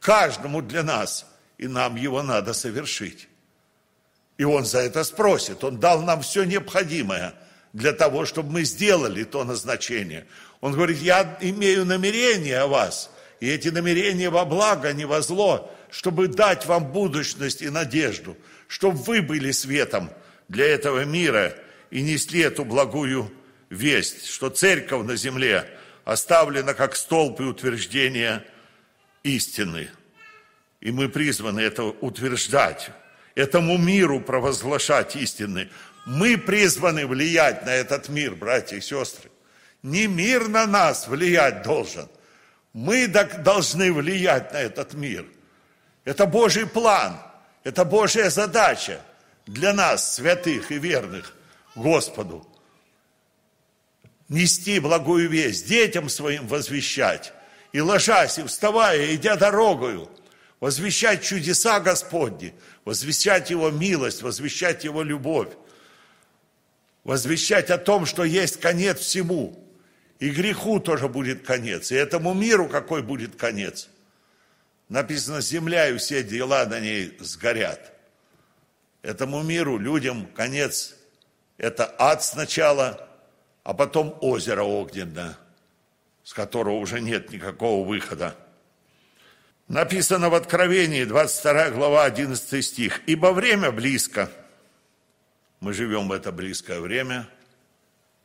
каждому 0.00 0.60
для 0.60 0.82
нас, 0.82 1.24
и 1.56 1.66
нам 1.66 1.96
его 1.96 2.22
надо 2.22 2.52
совершить. 2.52 3.26
И 4.36 4.44
Он 4.44 4.66
за 4.66 4.80
это 4.80 5.02
спросит, 5.02 5.64
Он 5.64 5.80
дал 5.80 6.02
нам 6.02 6.20
все 6.20 6.44
необходимое– 6.44 7.32
для 7.72 7.92
того, 7.92 8.24
чтобы 8.26 8.52
мы 8.52 8.64
сделали 8.64 9.24
то 9.24 9.44
назначение. 9.44 10.26
Он 10.60 10.72
говорит, 10.72 10.98
я 10.98 11.38
имею 11.40 11.84
намерение 11.84 12.58
о 12.58 12.66
вас, 12.66 13.10
и 13.40 13.48
эти 13.48 13.68
намерения 13.68 14.30
во 14.30 14.44
благо, 14.44 14.88
а 14.88 14.92
не 14.92 15.04
во 15.04 15.22
зло, 15.22 15.72
чтобы 15.90 16.28
дать 16.28 16.66
вам 16.66 16.92
будущность 16.92 17.62
и 17.62 17.70
надежду, 17.70 18.36
чтобы 18.68 18.98
вы 18.98 19.22
были 19.22 19.50
светом 19.50 20.10
для 20.48 20.66
этого 20.66 21.04
мира 21.04 21.54
и 21.90 22.02
несли 22.02 22.40
эту 22.40 22.64
благую 22.64 23.32
весть, 23.70 24.26
что 24.26 24.50
церковь 24.50 25.06
на 25.06 25.16
земле 25.16 25.68
оставлена 26.04 26.74
как 26.74 26.96
столб 26.96 27.40
и 27.40 27.44
утверждение 27.44 28.44
истины. 29.22 29.88
И 30.80 30.90
мы 30.90 31.08
призваны 31.08 31.60
это 31.60 31.84
утверждать, 31.84 32.90
этому 33.34 33.78
миру 33.78 34.20
провозглашать 34.20 35.16
истины. 35.16 35.68
Мы 36.10 36.36
призваны 36.36 37.06
влиять 37.06 37.64
на 37.64 37.68
этот 37.68 38.08
мир, 38.08 38.34
братья 38.34 38.76
и 38.76 38.80
сестры. 38.80 39.30
Не 39.84 40.08
мир 40.08 40.48
на 40.48 40.66
нас 40.66 41.06
влиять 41.06 41.62
должен. 41.62 42.08
Мы 42.72 43.06
должны 43.06 43.92
влиять 43.92 44.52
на 44.52 44.56
этот 44.56 44.94
мир. 44.94 45.24
Это 46.04 46.26
Божий 46.26 46.66
план, 46.66 47.16
это 47.62 47.84
Божья 47.84 48.28
задача 48.28 49.00
для 49.46 49.72
нас, 49.72 50.16
святых 50.16 50.72
и 50.72 50.78
верных 50.78 51.32
Господу. 51.76 52.44
Нести 54.28 54.80
благую 54.80 55.28
весть, 55.28 55.68
детям 55.68 56.08
своим 56.08 56.48
возвещать, 56.48 57.32
и 57.70 57.80
ложась, 57.80 58.36
и 58.36 58.42
вставая, 58.42 59.14
идя 59.14 59.36
дорогою, 59.36 60.10
возвещать 60.58 61.22
чудеса 61.22 61.78
Господни, 61.78 62.52
возвещать 62.84 63.50
Его 63.50 63.70
милость, 63.70 64.22
возвещать 64.22 64.82
Его 64.82 65.04
любовь, 65.04 65.50
возвещать 67.04 67.70
о 67.70 67.78
том, 67.78 68.06
что 68.06 68.24
есть 68.24 68.60
конец 68.60 68.98
всему, 68.98 69.58
и 70.18 70.30
греху 70.30 70.80
тоже 70.80 71.08
будет 71.08 71.46
конец, 71.46 71.92
и 71.92 71.94
этому 71.94 72.34
миру 72.34 72.68
какой 72.68 73.02
будет 73.02 73.36
конец. 73.36 73.88
Написано, 74.88 75.40
земля 75.40 75.88
и 75.88 75.96
все 75.98 76.22
дела 76.22 76.66
на 76.66 76.80
ней 76.80 77.16
сгорят. 77.20 77.92
Этому 79.02 79.42
миру, 79.42 79.78
людям 79.78 80.26
конец– 80.34 80.96
это 81.58 81.94
ад 81.98 82.22
сначала, 82.24 83.08
а 83.62 83.72
потом 83.72 84.16
озеро 84.20 84.62
огненное, 84.62 85.38
с 86.24 86.34
которого 86.34 86.74
уже 86.74 87.00
нет 87.00 87.30
никакого 87.30 87.86
выхода. 87.86 88.36
Написано 89.68 90.30
в 90.30 90.34
Откровении, 90.34 91.04
22 91.04 91.70
глава, 91.70 92.04
11 92.04 92.64
стих. 92.64 93.00
«Ибо 93.06 93.28
время 93.28 93.70
близко». 93.70 94.28
Мы 95.60 95.74
живем 95.74 96.08
в 96.08 96.12
это 96.12 96.32
близкое 96.32 96.80
время, 96.80 97.28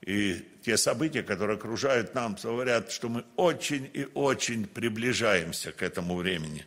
и 0.01 0.46
те 0.63 0.77
события, 0.77 1.22
которые 1.24 1.58
окружают 1.58 2.15
нам, 2.15 2.38
говорят, 2.42 2.92
что 2.92 3.10
мы 3.10 3.25
очень 3.36 3.89
и 3.94 4.08
очень 4.13 4.65
приближаемся 4.68 5.72
к 5.72 5.82
этому 5.84 6.15
времени. 6.15 6.65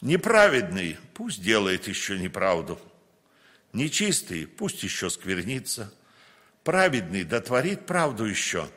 Неправедный 0.00 0.98
пусть 1.14 1.42
делает 1.42 1.88
еще 1.88 2.18
неправду. 2.18 2.80
Нечистый 3.72 4.46
пусть 4.46 4.82
еще 4.82 5.10
сквернится. 5.10 5.92
Праведный 6.64 7.24
дотворит 7.24 7.86
правду 7.86 8.24
еще. 8.24 8.68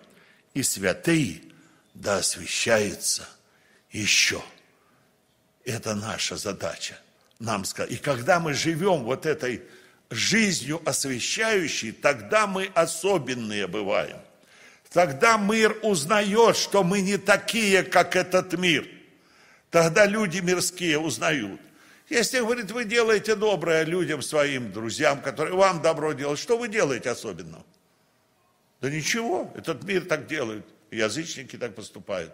И 0.53 0.63
святый 0.63 1.51
да 1.93 2.17
освящается 2.17 3.27
еще. 3.91 4.41
Это 5.63 5.95
наша 5.95 6.35
задача. 6.35 6.99
Нам 7.39 7.65
сказать. 7.65 7.91
И 7.91 7.97
когда 7.97 8.39
мы 8.39 8.53
живем 8.53 9.03
вот 9.03 9.25
этой 9.25 9.63
жизнью 10.11 10.81
освящающей, 10.85 11.91
тогда 11.91 12.45
мы 12.45 12.69
особенные 12.75 13.65
бываем. 13.67 14.17
Тогда 14.91 15.37
мир 15.37 15.77
узнает, 15.83 16.57
что 16.57 16.83
мы 16.83 17.01
не 17.01 17.17
такие, 17.17 17.81
как 17.81 18.17
этот 18.17 18.53
мир. 18.57 18.87
Тогда 19.69 20.05
люди 20.05 20.39
мирские 20.39 20.99
узнают. 20.99 21.61
Если, 22.09 22.39
говорит, 22.39 22.71
вы 22.71 22.83
делаете 22.83 23.35
доброе 23.35 23.85
людям, 23.85 24.21
своим 24.21 24.73
друзьям, 24.73 25.21
которые 25.21 25.55
вам 25.55 25.81
добро 25.81 26.11
делают, 26.11 26.41
что 26.41 26.57
вы 26.57 26.67
делаете 26.67 27.09
особенного? 27.09 27.63
Да 28.81 28.89
ничего, 28.89 29.49
этот 29.55 29.83
мир 29.83 30.05
так 30.05 30.27
делает, 30.27 30.65
язычники 30.91 31.55
так 31.55 31.73
поступают. 31.73 32.33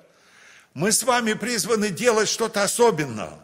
Мы 0.73 0.91
с 0.91 1.03
вами 1.03 1.33
призваны 1.33 1.89
делать 1.89 2.27
что-то 2.27 2.63
особенное. 2.63 3.37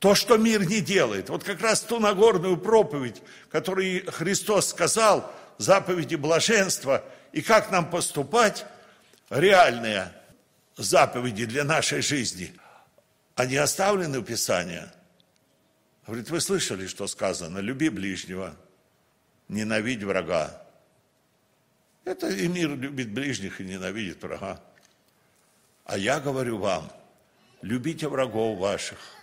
То, 0.00 0.14
что 0.14 0.38
мир 0.38 0.66
не 0.66 0.80
делает. 0.80 1.28
Вот 1.28 1.44
как 1.44 1.60
раз 1.60 1.82
ту 1.82 2.00
Нагорную 2.00 2.56
проповедь, 2.56 3.22
которую 3.50 4.10
Христос 4.10 4.68
сказал, 4.68 5.30
заповеди 5.58 6.14
блаженства, 6.14 7.04
и 7.32 7.42
как 7.42 7.70
нам 7.70 7.88
поступать, 7.88 8.64
реальные 9.28 10.10
заповеди 10.74 11.44
для 11.44 11.64
нашей 11.64 12.00
жизни, 12.00 12.54
они 13.36 13.56
оставлены 13.56 14.20
в 14.20 14.24
Писании. 14.24 14.84
Говорит, 16.06 16.30
вы 16.30 16.40
слышали, 16.40 16.86
что 16.86 17.06
сказано? 17.06 17.58
Люби 17.58 17.90
ближнего, 17.90 18.56
ненавидь 19.48 20.02
врага. 20.02 20.62
Это 22.06 22.30
и 22.30 22.48
мир 22.48 22.74
любит 22.74 23.12
ближних 23.12 23.60
и 23.60 23.64
ненавидит 23.64 24.22
врага. 24.22 24.62
А 25.84 25.98
я 25.98 26.20
говорю 26.20 26.56
вам, 26.56 26.90
любите 27.60 28.08
врагов 28.08 28.58
ваших– 28.58 28.98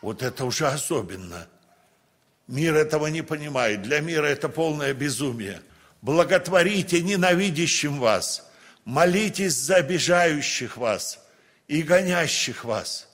вот 0.00 0.22
это 0.22 0.44
уже 0.44 0.66
особенно. 0.66 1.48
Мир 2.46 2.76
этого 2.76 3.08
не 3.08 3.22
понимает. 3.22 3.82
Для 3.82 4.00
мира 4.00 4.26
это 4.26 4.48
полное 4.48 4.94
безумие. 4.94 5.60
Благотворите 6.00 7.02
ненавидящим 7.02 7.98
вас. 7.98 8.48
Молитесь 8.84 9.54
за 9.54 9.76
обижающих 9.76 10.76
вас 10.76 11.20
и 11.66 11.82
гонящих 11.82 12.64
вас. 12.64 13.08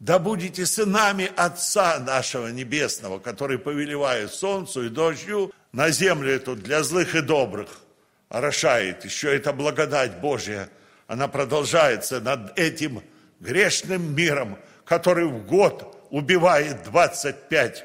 Да 0.00 0.18
будете 0.18 0.64
сынами 0.66 1.30
Отца 1.36 1.98
нашего 1.98 2.48
Небесного, 2.48 3.18
который 3.18 3.58
повелевает 3.58 4.32
солнцу 4.32 4.86
и 4.86 4.88
дождю 4.88 5.52
на 5.72 5.90
землю 5.90 6.32
эту 6.32 6.56
для 6.56 6.82
злых 6.82 7.14
и 7.14 7.20
добрых. 7.20 7.80
Орошает. 8.28 9.04
Еще 9.04 9.34
эта 9.36 9.52
благодать 9.52 10.20
Божья, 10.20 10.68
она 11.06 11.28
продолжается 11.28 12.20
над 12.20 12.58
этим 12.58 13.02
грешным 13.40 14.14
миром, 14.14 14.58
который 14.84 15.26
в 15.26 15.46
год 15.46 15.97
убивает 16.10 16.84
25 16.84 17.84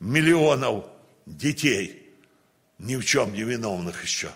миллионов 0.00 0.86
детей, 1.26 2.12
ни 2.78 2.96
в 2.96 3.04
чем 3.04 3.32
не 3.32 3.42
виновных 3.42 4.02
еще. 4.02 4.30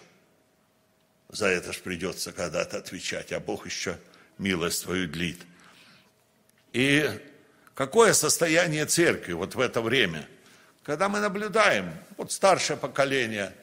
За 1.29 1.47
это 1.47 1.73
ж 1.73 1.79
придется 1.79 2.33
когда-то 2.33 2.79
отвечать, 2.79 3.33
а 3.33 3.41
Бог 3.41 3.67
еще 3.67 3.97
милость 4.39 4.81
свою 4.81 5.09
длит. 5.09 5.41
И 6.73 7.09
какое 7.75 8.13
состояние 8.13 8.87
церкви 8.87 9.33
вот 9.33 9.55
в 9.55 9.61
это 9.61 9.81
время? 9.81 10.29
Когда 10.83 11.09
мы 11.09 11.21
наблюдаем, 11.21 11.93
вот 12.17 12.33
старшее 12.33 12.77
поколение, 12.77 13.55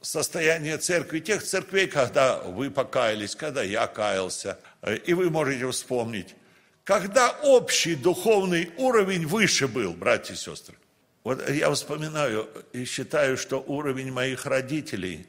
состояние 0.00 0.78
церкви, 0.78 1.20
тех 1.20 1.42
церквей, 1.42 1.88
когда 1.88 2.38
вы 2.38 2.70
покаялись, 2.70 3.34
когда 3.34 3.62
я 3.62 3.86
каялся, 3.86 4.58
и 5.04 5.14
вы 5.14 5.30
можете 5.30 5.68
вспомнить, 5.70 6.34
когда 6.84 7.30
общий 7.42 7.96
духовный 7.96 8.70
уровень 8.76 9.26
выше 9.26 9.66
был, 9.66 9.94
братья 9.94 10.34
и 10.34 10.36
сестры. 10.36 10.76
Вот 11.24 11.48
я 11.48 11.70
вспоминаю 11.72 12.46
и 12.74 12.84
считаю, 12.84 13.38
что 13.38 13.58
уровень 13.58 14.12
моих 14.12 14.44
родителей, 14.44 15.26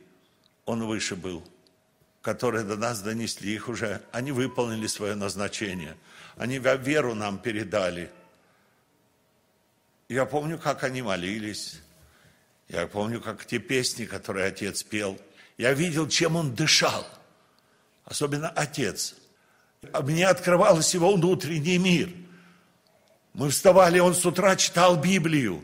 он 0.66 0.86
выше 0.86 1.16
был, 1.16 1.42
которые 2.22 2.66
до 2.66 2.76
нас 2.76 3.02
донесли 3.02 3.54
их 3.54 3.70
уже, 3.70 4.02
они 4.12 4.34
выполнили 4.34 4.88
свое 4.88 5.16
назначение, 5.16 5.96
они 6.36 6.60
веру 6.60 7.16
нам 7.16 7.40
передали. 7.40 8.12
Я 10.10 10.26
помню, 10.26 10.60
как 10.60 10.84
они 10.84 11.02
молились, 11.02 11.80
я 12.68 12.88
помню, 12.88 13.22
как 13.22 13.46
те 13.46 13.60
песни, 13.60 14.06
которые 14.06 14.48
отец 14.48 14.84
пел, 14.84 15.18
я 15.58 15.72
видел, 15.72 16.10
чем 16.10 16.36
он 16.36 16.54
дышал, 16.54 17.08
особенно 18.04 18.50
отец– 18.50 19.16
мне 20.02 20.28
открывался 20.28 20.98
его 20.98 21.14
внутренний 21.14 21.78
мир. 21.78 22.10
Мы 23.34 23.50
вставали, 23.50 24.00
он 24.00 24.16
с 24.16 24.26
утра 24.26 24.56
читал 24.56 24.96
Библию 24.96 25.64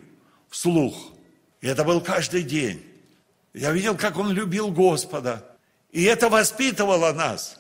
вслух. 0.49 1.13
И 1.61 1.67
это 1.67 1.83
был 1.83 2.01
каждый 2.01 2.43
день. 2.43 2.85
Я 3.53 3.71
видел, 3.71 3.95
как 3.95 4.17
он 4.17 4.31
любил 4.31 4.71
Господа. 4.71 5.45
И 5.91 6.03
это 6.03 6.29
воспитывало 6.29 7.13
нас. 7.13 7.59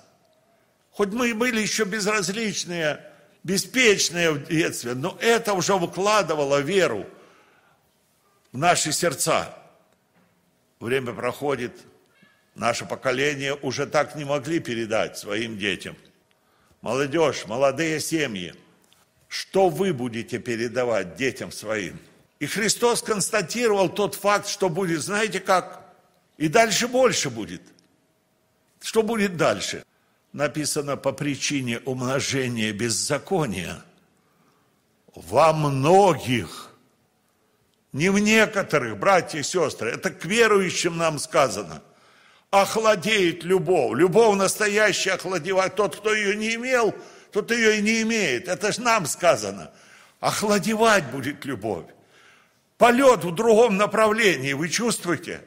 Хоть 0.91 1.09
мы 1.09 1.29
и 1.29 1.33
были 1.33 1.61
еще 1.61 1.85
безразличные, 1.85 3.01
беспечные 3.43 4.31
в 4.31 4.47
детстве, 4.47 4.93
но 4.93 5.17
это 5.21 5.53
уже 5.53 5.75
выкладывало 5.75 6.59
веру 6.59 7.05
в 8.51 8.57
наши 8.57 8.91
сердца. 8.91 9.57
Время 10.79 11.13
проходит, 11.13 11.73
наше 12.55 12.85
поколение 12.85 13.55
уже 13.55 13.85
так 13.85 14.15
не 14.15 14.25
могли 14.25 14.59
передать 14.59 15.17
своим 15.17 15.57
детям– 15.57 15.95
молодежь, 16.81 17.45
молодые 17.47 17.99
семьи, 17.99 18.53
что 19.27 19.69
вы 19.69 19.93
будете 19.93 20.39
передавать 20.39 21.15
детям 21.15 21.51
своим? 21.51 21.99
И 22.39 22.47
Христос 22.47 23.01
констатировал 23.01 23.89
тот 23.89 24.15
факт, 24.15 24.47
что 24.47 24.69
будет, 24.69 25.01
знаете 25.01 25.39
как? 25.39 25.93
И 26.37 26.47
дальше 26.47 26.87
больше 26.87 27.29
будет. 27.29 27.61
Что 28.81 29.03
будет 29.03 29.37
дальше? 29.37 29.83
Написано 30.33 30.97
по 30.97 31.11
причине 31.11 31.79
умножения 31.79 32.73
беззакония. 32.73 33.83
Во 35.13 35.53
многих, 35.53 36.69
не 37.91 38.09
в 38.09 38.17
некоторых, 38.17 38.97
братья 38.97 39.39
и 39.39 39.43
сестры, 39.43 39.91
это 39.91 40.09
к 40.09 40.25
верующим 40.25 40.97
нам 40.97 41.19
сказано– 41.19 41.83
охладеет 42.51 43.43
любовь. 43.43 43.97
Любовь 43.97 44.37
настоящая 44.37 45.13
охладевает. 45.13 45.75
Тот, 45.75 45.95
кто 45.95 46.13
ее 46.13 46.35
не 46.35 46.55
имел, 46.55 46.93
тот 47.31 47.49
ее 47.51 47.79
и 47.79 47.81
не 47.81 48.01
имеет. 48.03 48.47
Это 48.47 48.71
же 48.71 48.81
нам 48.81 49.05
сказано. 49.07 49.71
Охладевать 50.19 51.09
будет 51.09 51.43
любовь. 51.45 51.85
Полет 52.77 53.23
в 53.23 53.33
другом 53.33 53.77
направлении, 53.77 54.53
вы 54.53 54.69
чувствуете? 54.69 55.41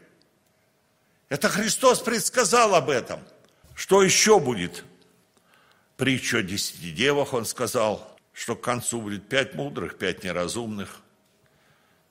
Это 1.28 1.48
Христос 1.48 2.00
предсказал 2.00 2.74
об 2.74 2.90
этом. 2.90 3.20
Что 3.74 4.02
еще 4.02 4.38
будет? 4.38 4.84
Притча 5.96 6.38
о 6.38 6.42
десяти 6.42 6.90
девах, 6.92 7.34
он 7.34 7.44
сказал, 7.44 8.16
что 8.32 8.56
к 8.56 8.60
концу 8.60 9.00
будет 9.00 9.28
пять 9.28 9.54
мудрых, 9.54 9.98
пять 9.98 10.24
неразумных. 10.24 11.00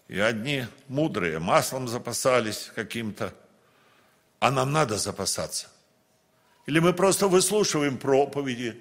И 0.08 0.20
одни 0.20 0.66
мудрые 0.88 1.40
маслом 1.40 1.88
запасались 1.88 2.72
каким-то, 2.76 3.34
а 4.44 4.52
нам 4.52 4.74
надо 4.74 4.98
запасаться. 4.98 5.68
Или 6.66 6.80
мы 6.80 6.92
просто 6.92 7.30
выслушиваем 7.30 7.98
проповеди, 7.98 8.76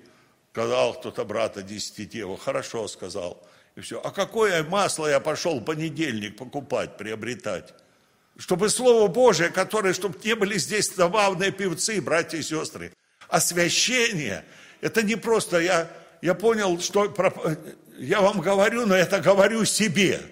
сказал 0.50 0.94
кто-то 0.94 1.24
брата 1.24 1.62
десятидева, 1.62 2.36
хорошо 2.36 2.88
сказал, 2.88 3.40
и 3.76 3.80
все. 3.80 4.00
А 4.00 4.10
какое 4.10 4.64
масло 4.64 5.06
я 5.06 5.20
пошел 5.20 5.60
в 5.60 5.64
понедельник 5.64 6.36
покупать, 6.36 6.96
приобретать? 6.96 7.74
Чтобы 8.36 8.70
Слово 8.70 9.06
Божие, 9.06 9.50
которое, 9.50 9.92
чтобы 9.92 10.18
не 10.24 10.34
были 10.34 10.58
здесь 10.58 10.92
забавные 10.92 11.52
певцы, 11.52 12.00
братья 12.00 12.38
и 12.38 12.42
сестры, 12.42 12.92
освящение, 13.28 14.44
это 14.80 15.04
не 15.04 15.14
просто, 15.14 15.60
я, 15.60 15.88
я 16.22 16.34
понял, 16.34 16.80
что 16.80 17.14
я 17.98 18.20
вам 18.20 18.40
говорю, 18.40 18.84
но 18.86 18.96
это 18.96 19.20
говорю 19.20 19.64
себе. 19.64 20.22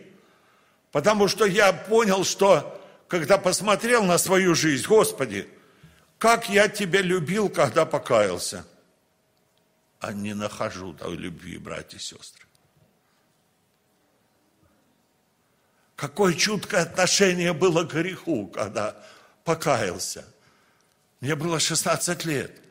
Потому 0.91 1.29
что 1.29 1.45
я 1.45 1.73
понял, 1.73 2.25
что 2.25 2.80
когда 3.11 3.39
посмотрел 3.39 4.05
на 4.05 4.19
свою 4.19 4.55
жизнь, 4.55 4.87
Господи, 4.87 5.49
как 6.17 6.49
я 6.49 6.69
Тебя 6.69 7.03
любил, 7.03 7.49
когда 7.49 7.85
покаялся. 7.85 8.65
А 9.99 10.13
не 10.13 10.33
нахожу 10.33 10.93
той 10.93 11.17
любви, 11.17 11.59
братья 11.59 11.99
и 11.99 12.01
сестры. 12.01 12.47
Какое 15.97 16.35
чуткое 16.35 16.83
отношение 16.83 17.53
было 17.53 17.83
к 17.83 17.93
греху, 17.93 18.47
когда 18.47 18.97
покаялся. 19.43 20.25
Мне 21.21 21.35
было 21.35 21.59
16 21.59 22.25
лет. 22.27 22.63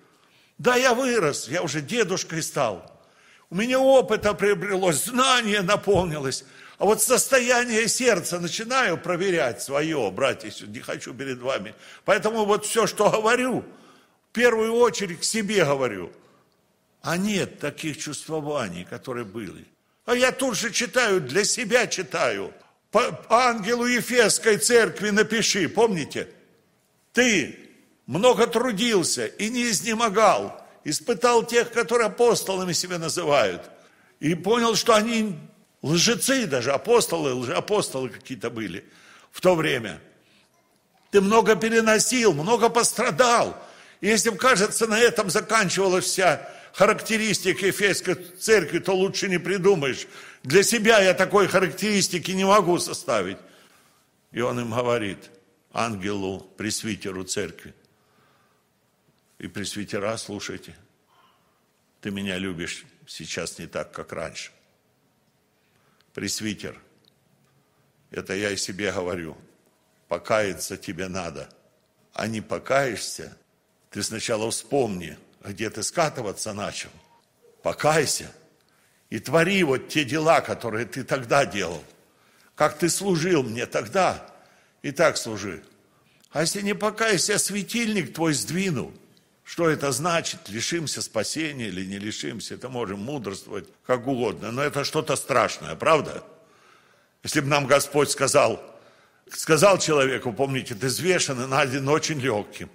Да, 0.57 0.77
я 0.77 0.93
вырос, 0.93 1.49
я 1.49 1.61
уже 1.61 1.81
дедушкой 1.81 2.43
стал. 2.43 3.05
У 3.49 3.55
меня 3.55 3.77
опыта 3.77 4.33
приобрелось, 4.33 5.03
знание 5.03 5.61
наполнилось. 5.61 6.45
А 6.79 6.85
вот 6.85 7.03
состояние 7.03 7.89
сердца 7.89 8.39
начинаю 8.39 8.97
проверять 8.97 9.61
свое, 9.61 10.09
братья, 10.11 10.49
не 10.65 10.79
хочу 10.79 11.13
перед 11.13 11.39
вами. 11.39 11.75
Поэтому 12.05 12.45
вот 12.45 12.65
все, 12.65 12.87
что 12.87 13.11
говорю, 13.11 13.65
в 14.29 14.31
первую 14.31 14.73
очередь 14.73 15.19
к 15.19 15.23
себе 15.25 15.65
говорю. 15.65 16.09
А 17.01 17.17
нет 17.17 17.59
таких 17.59 17.97
чувствований, 17.97 18.85
которые 18.85 19.25
были. 19.25 19.65
А 20.05 20.15
я 20.15 20.31
тут 20.31 20.57
же 20.57 20.71
читаю, 20.71 21.19
для 21.19 21.43
себя 21.43 21.85
читаю. 21.85 22.53
По 22.91 23.19
ангелу 23.29 23.85
Ефесской 23.85 24.57
церкви 24.57 25.09
напиши, 25.09 25.67
помните? 25.67 26.29
Ты 27.11 27.59
много 28.05 28.47
трудился 28.47 29.25
и 29.25 29.49
не 29.49 29.69
изнемогал, 29.69 30.65
испытал 30.85 31.45
тех, 31.45 31.73
которые 31.73 32.07
апостолами 32.07 32.71
себя 32.71 32.99
называют, 32.99 33.69
и 34.21 34.33
понял, 34.33 34.75
что 34.75 34.95
они 34.95 35.37
лжецы 35.81 36.45
даже, 36.45 36.71
апостолы, 36.71 37.33
лжеапостолы 37.33 38.09
какие-то 38.09 38.49
были 38.49 38.85
в 39.31 39.41
то 39.41 39.55
время. 39.55 39.99
Ты 41.11 41.21
много 41.21 41.55
переносил, 41.55 42.33
много 42.33 42.69
пострадал. 42.69 43.61
И 44.01 44.07
если 44.07 44.29
кажется, 44.35 44.87
на 44.87 44.99
этом 44.99 45.29
заканчивалась 45.29 46.05
вся 46.05 46.49
характеристика 46.73 47.67
Ефесской 47.67 48.15
церкви, 48.15 48.79
то 48.79 48.93
лучше 48.93 49.27
не 49.27 49.39
придумаешь. 49.39 50.07
Для 50.43 50.63
себя 50.63 50.99
я 51.01 51.13
такой 51.13 51.47
характеристики 51.47 52.31
не 52.31 52.45
могу 52.45 52.77
составить. 52.79 53.37
И 54.31 54.41
он 54.41 54.59
им 54.59 54.71
говорит, 54.71 55.29
ангелу, 55.73 56.41
пресвитеру 56.57 57.23
церкви, 57.23 57.73
и 59.39 59.47
пресвитера, 59.47 60.15
слушайте, 60.17 60.75
ты 62.01 62.11
меня 62.11 62.37
любишь 62.37 62.85
сейчас 63.07 63.57
не 63.57 63.67
так, 63.67 63.91
как 63.91 64.11
раньше. 64.13 64.51
Пресвитер, 66.19 66.77
это 68.11 68.33
я 68.33 68.51
и 68.51 68.57
себе 68.57 68.91
говорю, 68.91 69.37
покаяться 70.09 70.75
тебе 70.75 71.07
надо. 71.07 71.47
А 72.11 72.27
не 72.27 72.41
покаешься, 72.41 73.37
ты 73.89 74.03
сначала 74.03 74.51
вспомни, 74.51 75.17
где 75.45 75.69
ты 75.69 75.81
скатываться 75.81 76.51
начал. 76.51 76.89
Покайся 77.63 78.29
и 79.09 79.19
твори 79.19 79.63
вот 79.63 79.87
те 79.87 80.03
дела, 80.03 80.41
которые 80.41 80.85
ты 80.85 81.05
тогда 81.05 81.45
делал. 81.45 81.81
Как 82.53 82.77
ты 82.77 82.89
служил 82.89 83.43
мне 83.43 83.65
тогда, 83.65 84.29
и 84.81 84.91
так 84.91 85.15
служи. 85.15 85.63
А 86.31 86.41
если 86.41 86.59
не 86.59 86.75
покайся, 86.75 87.39
светильник 87.39 88.13
твой 88.13 88.33
сдвину– 88.33 88.93
что 89.49 89.67
это 89.67 89.91
значит? 89.91 90.47
Лишимся 90.49 91.01
спасения 91.01 91.69
или 91.69 91.83
не 91.83 91.97
лишимся? 91.97 92.53
Это 92.53 92.69
можем 92.69 92.99
мудрствовать 92.99 93.67
как 93.83 94.05
угодно. 94.05 94.51
Но 94.51 94.61
это 94.61 94.83
что-то 94.83 95.15
страшное, 95.15 95.73
правда? 95.73 96.23
Если 97.23 97.39
бы 97.39 97.47
нам 97.47 97.65
Господь 97.65 98.11
сказал, 98.11 98.63
сказал 99.31 99.79
человеку, 99.79 100.33
помните, 100.33 100.75
ты 100.75 100.85
взвешен 100.85 101.41
и 101.41 101.47
найден 101.47 101.89
очень 101.89 102.19
легким. 102.19 102.69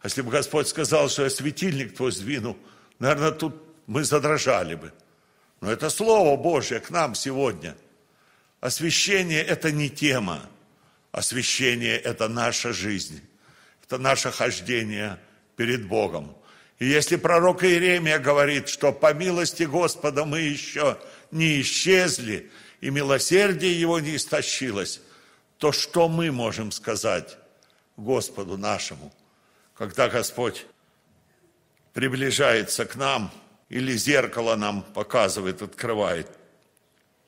А 0.00 0.06
если 0.06 0.22
бы 0.22 0.30
Господь 0.30 0.66
сказал, 0.68 1.10
что 1.10 1.24
я 1.24 1.30
светильник 1.30 1.94
твой 1.94 2.10
сдвину, 2.10 2.56
наверное, 2.98 3.32
тут 3.32 3.62
мы 3.86 4.02
задрожали 4.02 4.76
бы. 4.76 4.94
Но 5.60 5.70
это 5.70 5.90
Слово 5.90 6.38
Божье 6.38 6.80
к 6.80 6.88
нам 6.88 7.14
сегодня. 7.14 7.76
Освящение– 8.60 9.42
это 9.44 9.70
не 9.72 9.90
тема. 9.90 10.48
Освящение– 11.12 11.98
это 11.98 12.28
наша 12.28 12.72
жизнь. 12.72 13.20
Это 13.84 13.98
наше 13.98 14.30
хождение– 14.30 15.18
перед 15.58 15.88
Богом. 15.88 16.36
И 16.78 16.86
если 16.86 17.16
пророк 17.16 17.64
Иеремия 17.64 18.20
говорит, 18.20 18.68
что 18.68 18.92
по 18.92 19.12
милости 19.12 19.64
Господа 19.64 20.24
мы 20.24 20.38
еще 20.38 20.96
не 21.32 21.60
исчезли, 21.60 22.48
и 22.80 22.90
милосердие 22.90 23.78
Его 23.78 23.98
не 23.98 24.14
истощилось, 24.14 25.00
то 25.58 25.72
что 25.72 26.08
мы 26.08 26.30
можем 26.30 26.70
сказать 26.70 27.36
Господу 27.96 28.56
нашему, 28.56 29.12
когда 29.74 30.08
Господь 30.08 30.64
приближается 31.92 32.84
к 32.84 32.94
нам 32.94 33.32
или 33.68 33.96
зеркало 33.96 34.54
нам 34.54 34.82
показывает, 34.82 35.60
открывает? 35.60 36.30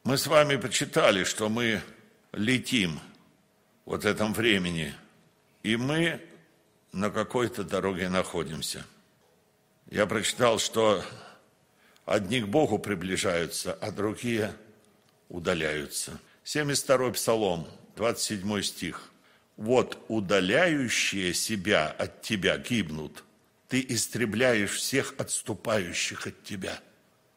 Мы 0.04 0.16
с 0.16 0.28
вами 0.28 0.54
почитали, 0.54 1.24
что 1.24 1.48
мы 1.48 1.82
летим 2.32 3.00
вот 3.84 4.04
этом 4.04 4.32
времени, 4.32 4.94
и 5.64 5.74
мы 5.76 6.20
на 6.92 7.10
какой-то 7.10 7.64
дороге 7.64 8.08
находимся. 8.08 8.84
Я 9.90 10.06
прочитал, 10.06 10.58
что 10.58 11.04
одни 12.04 12.40
к 12.40 12.46
Богу 12.46 12.78
приближаются, 12.78 13.74
а 13.74 13.90
другие 13.90 14.54
удаляются. 15.28 16.18
72-й 16.44 17.12
Псалом, 17.12 17.68
27 17.96 18.62
стих. 18.62 19.06
«Вот 19.56 19.98
удаляющие 20.08 21.34
себя 21.34 21.88
от 21.90 22.22
тебя 22.22 22.56
гибнут, 22.56 23.24
ты 23.68 23.84
истребляешь 23.86 24.76
всех 24.76 25.14
отступающих 25.18 26.26
от 26.26 26.42
тебя». 26.42 26.80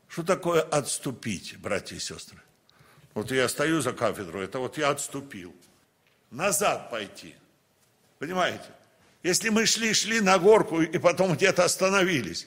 Что 0.08 0.24
такое 0.24 0.62
отступить, 0.62 1.58
братья 1.58 1.96
и 1.96 2.00
сестры? 2.00 2.38
Вот 3.14 3.32
я 3.32 3.50
стою 3.50 3.82
за 3.82 3.94
кафедру, 3.94 4.42
это 4.42 4.60
вот 4.60 4.78
я 4.78 4.90
отступил. 4.90 5.56
Назад 6.30 6.92
пойти. 6.92 7.36
Понимаете? 8.20 8.70
Если 9.24 9.48
мы 9.48 9.66
шли, 9.66 9.94
шли 9.94 10.20
на 10.20 10.38
горку 10.38 10.82
и 10.82 10.98
потом 10.98 11.34
где-то 11.34 11.64
остановились. 11.64 12.46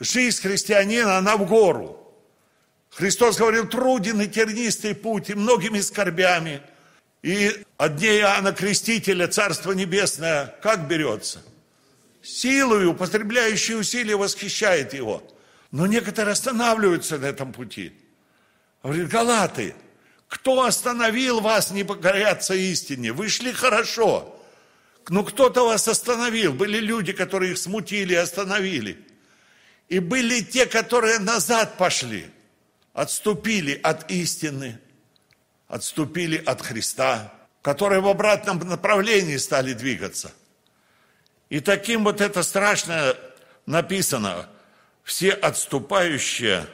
Жизнь 0.00 0.40
христианина, 0.40 1.18
она 1.18 1.36
в 1.36 1.46
гору. 1.46 2.00
Христос 2.90 3.36
говорил, 3.36 3.68
труден 3.68 4.20
и 4.22 4.26
тернистый 4.26 4.94
путь, 4.94 5.28
и 5.28 5.34
многими 5.34 5.80
скорбями. 5.80 6.62
И 7.22 7.64
от 7.76 7.96
дней 7.96 8.20
Иоанна 8.20 8.52
Крестителя 8.52 9.28
Царство 9.28 9.72
Небесное 9.72 10.54
как 10.62 10.88
берется? 10.88 11.42
Силою, 12.22 12.92
употребляющей 12.92 13.78
усилия, 13.78 14.16
восхищает 14.16 14.94
его. 14.94 15.22
Но 15.70 15.86
некоторые 15.86 16.32
останавливаются 16.32 17.18
на 17.18 17.26
этом 17.26 17.52
пути. 17.52 17.92
Говорит, 18.82 19.08
Галаты, 19.08 19.74
кто 20.28 20.64
остановил 20.64 21.40
вас 21.40 21.70
не 21.70 21.84
покоряться 21.84 22.54
истине? 22.54 23.12
Вы 23.12 23.28
шли 23.28 23.52
хорошо. 23.52 24.33
Ну, 25.08 25.24
кто-то 25.24 25.66
вас 25.66 25.86
остановил. 25.88 26.52
Были 26.52 26.78
люди, 26.78 27.12
которые 27.12 27.52
их 27.52 27.58
смутили 27.58 28.14
и 28.14 28.16
остановили. 28.16 28.98
И 29.88 29.98
были 29.98 30.40
те, 30.40 30.66
которые 30.66 31.18
назад 31.18 31.76
пошли, 31.76 32.26
отступили 32.94 33.78
от 33.82 34.10
истины, 34.10 34.80
отступили 35.68 36.36
от 36.38 36.62
Христа, 36.62 37.34
которые 37.60 38.00
в 38.00 38.08
обратном 38.08 38.58
направлении 38.60 39.36
стали 39.36 39.74
двигаться. 39.74 40.32
И 41.50 41.60
таким 41.60 42.04
вот 42.04 42.20
это 42.20 42.42
страшное 42.42 43.14
написано. 43.66 44.48
Все 45.02 45.32
отступающие, 45.32 46.66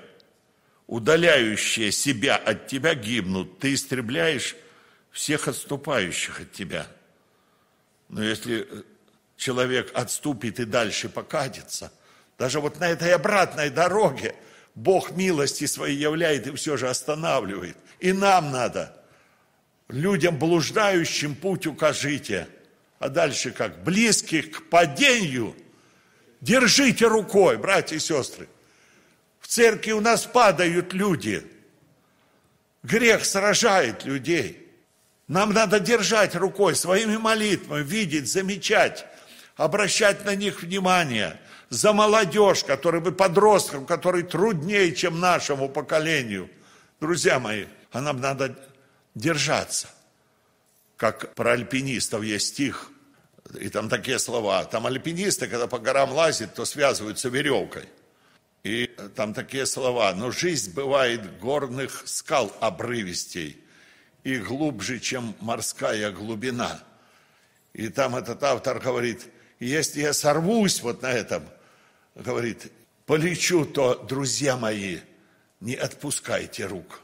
удаляющие 0.86 1.90
себя 1.90 2.36
от 2.36 2.68
тебя 2.68 2.94
гибнут. 2.94 3.58
Ты 3.58 3.74
истребляешь 3.74 4.54
всех 5.10 5.48
отступающих 5.48 6.42
от 6.42 6.52
тебя– 6.52 6.86
но 8.10 8.22
если 8.22 8.68
человек 9.36 9.90
отступит 9.94 10.60
и 10.60 10.64
дальше 10.64 11.08
покатится, 11.08 11.92
даже 12.38 12.60
вот 12.60 12.80
на 12.80 12.88
этой 12.88 13.14
обратной 13.14 13.70
дороге 13.70 14.34
Бог 14.74 15.12
милости 15.12 15.66
своей 15.66 15.96
являет 15.96 16.46
и 16.46 16.54
все 16.54 16.76
же 16.76 16.88
останавливает. 16.88 17.76
И 18.00 18.12
нам 18.12 18.50
надо 18.50 18.96
людям 19.88 20.38
блуждающим 20.38 21.34
путь 21.34 21.66
укажите. 21.66 22.48
А 22.98 23.08
дальше 23.08 23.50
как? 23.50 23.82
Близких 23.84 24.50
к 24.50 24.68
падению 24.68 25.56
держите 26.40 27.06
рукой, 27.06 27.58
братья 27.58 27.96
и 27.96 28.00
сестры. 28.00 28.48
В 29.38 29.46
церкви 29.46 29.92
у 29.92 30.00
нас 30.00 30.26
падают 30.26 30.92
люди. 30.92 31.46
Грех 32.82 33.24
сражает 33.24 34.04
людей. 34.04 34.69
Нам 35.30 35.52
надо 35.52 35.78
держать 35.78 36.34
рукой, 36.34 36.74
своими 36.74 37.16
молитвами, 37.16 37.84
видеть, 37.84 38.28
замечать, 38.28 39.06
обращать 39.54 40.24
на 40.24 40.34
них 40.34 40.62
внимание. 40.62 41.38
За 41.68 41.92
молодежь, 41.92 42.64
который 42.64 43.00
бы 43.00 43.12
подросткам, 43.12 43.86
который 43.86 44.24
труднее, 44.24 44.92
чем 44.92 45.20
нашему 45.20 45.68
поколению. 45.68 46.50
Друзья 47.00 47.38
мои, 47.38 47.66
а 47.92 48.00
нам 48.00 48.20
надо 48.20 48.58
держаться. 49.14 49.86
Как 50.96 51.32
про 51.36 51.52
альпинистов 51.52 52.24
есть 52.24 52.48
стих, 52.48 52.90
и 53.54 53.68
там 53.68 53.88
такие 53.88 54.18
слова. 54.18 54.64
Там 54.64 54.84
альпинисты, 54.84 55.46
когда 55.46 55.68
по 55.68 55.78
горам 55.78 56.10
лазят, 56.10 56.54
то 56.54 56.64
связываются 56.64 57.28
веревкой. 57.28 57.88
И 58.64 58.90
там 59.14 59.32
такие 59.32 59.66
слова. 59.66 60.12
Но 60.12 60.32
жизнь 60.32 60.74
бывает 60.74 61.38
горных 61.38 62.02
скал 62.06 62.52
обрывистей 62.58 63.64
и 64.24 64.36
глубже, 64.38 64.98
чем 65.00 65.34
морская 65.40 66.12
глубина. 66.12 66.82
И 67.72 67.88
там 67.88 68.16
этот 68.16 68.42
автор 68.42 68.78
говорит, 68.78 69.26
если 69.58 70.00
я 70.00 70.12
сорвусь 70.12 70.82
вот 70.82 71.02
на 71.02 71.12
этом, 71.12 71.44
говорит, 72.14 72.72
полечу, 73.06 73.64
то, 73.64 73.94
друзья 73.94 74.56
мои, 74.56 74.98
не 75.60 75.74
отпускайте 75.74 76.66
рук. 76.66 77.00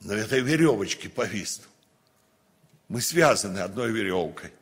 На 0.00 0.12
этой 0.12 0.40
веревочке 0.40 1.08
повисну. 1.08 1.64
Мы 2.88 3.00
связаны 3.00 3.60
одной 3.60 3.90
веревкой. 3.90 4.52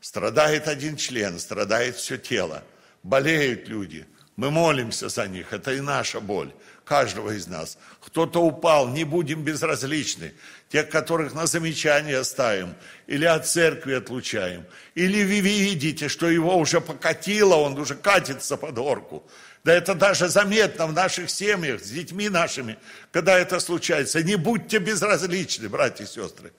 Страдает 0.00 0.68
один 0.68 0.96
член, 0.96 1.38
страдает 1.38 1.96
все 1.96 2.16
тело. 2.16 2.62
Болеют 3.02 3.68
люди. 3.68 4.06
Мы 4.36 4.50
молимся 4.50 5.08
за 5.08 5.26
них. 5.26 5.52
Это 5.52 5.72
и 5.72 5.80
наша 5.80 6.20
боль. 6.20 6.52
Каждого 6.84 7.30
из 7.30 7.46
нас. 7.46 7.78
Кто-то 8.00 8.40
упал, 8.40 8.88
не 8.88 9.04
будем 9.04 9.42
безразличны. 9.42 10.34
Тех, 10.68 10.90
которых 10.90 11.32
на 11.32 11.46
замечание 11.46 12.22
ставим. 12.24 12.74
Или 13.06 13.24
от 13.24 13.46
церкви 13.46 13.94
отлучаем. 13.94 14.66
Или 14.94 15.24
вы 15.24 15.40
видите, 15.40 16.08
что 16.08 16.28
его 16.28 16.56
уже 16.58 16.80
покатило, 16.82 17.54
он 17.54 17.78
уже 17.78 17.94
катится 17.94 18.56
под 18.58 18.74
горку. 18.74 19.26
Да 19.64 19.72
это 19.72 19.94
даже 19.94 20.28
заметно 20.28 20.86
в 20.86 20.92
наших 20.92 21.30
семьях, 21.30 21.82
с 21.82 21.88
детьми 21.88 22.28
нашими, 22.28 22.76
когда 23.10 23.38
это 23.38 23.60
случается. 23.60 24.22
Не 24.22 24.36
будьте 24.36 24.78
безразличны, 24.78 25.70
братья 25.70 26.04
и 26.04 26.06
сестры. 26.06 26.52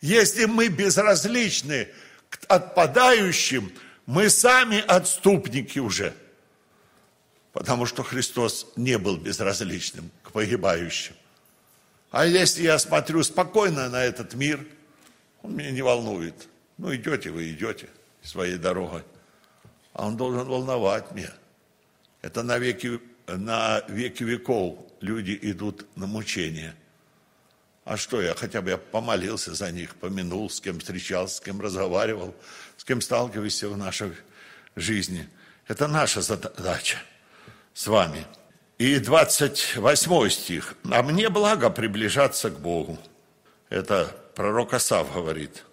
Если 0.00 0.46
мы 0.46 0.68
безразличны 0.68 1.88
к 2.30 2.38
отпадающим, 2.48 3.72
мы 4.06 4.28
сами 4.28 4.82
отступники 4.84 5.78
уже. 5.78 6.14
Потому 7.52 7.86
что 7.86 8.02
Христос 8.02 8.66
не 8.76 8.98
был 8.98 9.16
безразличным 9.16 10.10
к 10.22 10.32
погибающим. 10.32 11.14
А 12.10 12.26
если 12.26 12.62
я 12.62 12.78
смотрю 12.78 13.22
спокойно 13.22 13.88
на 13.88 14.04
этот 14.04 14.34
мир, 14.34 14.66
он 15.42 15.56
меня 15.56 15.70
не 15.70 15.82
волнует. 15.82 16.48
Ну, 16.76 16.94
идете 16.94 17.30
вы, 17.30 17.50
идете 17.50 17.88
своей 18.22 18.56
дорогой. 18.56 19.02
А 19.92 20.06
он 20.06 20.16
должен 20.16 20.46
волновать 20.46 21.12
меня. 21.12 21.32
Это 22.22 22.42
на 22.42 22.58
веки, 22.58 23.00
на 23.26 23.82
веки 23.88 24.22
веков 24.22 24.78
люди 25.00 25.38
идут 25.42 25.86
на 25.96 26.06
мучение– 26.06 26.74
а 27.88 27.96
что 27.96 28.20
я 28.20 28.34
хотя 28.34 28.60
бы 28.60 28.68
я 28.68 28.76
помолился 28.76 29.54
за 29.54 29.72
них, 29.72 29.96
помянул, 29.96 30.50
с 30.50 30.60
кем 30.60 30.78
встречался, 30.78 31.36
с 31.36 31.40
кем 31.40 31.58
разговаривал, 31.58 32.34
с 32.76 32.84
кем 32.84 33.00
сталкивался 33.00 33.70
в 33.70 33.78
нашей 33.78 34.12
жизни. 34.76 35.26
Это 35.66 35.88
наша 35.88 36.20
задача 36.20 36.98
с 37.74 37.86
вами. 37.86 38.26
И 38.78 38.98
28 38.98 40.28
стих. 40.30 40.74
«А 40.90 41.02
мне 41.02 41.28
благо 41.28 41.70
приближаться 41.70 42.50
к 42.50 42.58
Богу». 42.58 42.98
Это 43.70 44.14
пророк 44.34 44.74
Асав 44.74 45.12
говорит. 45.12 45.64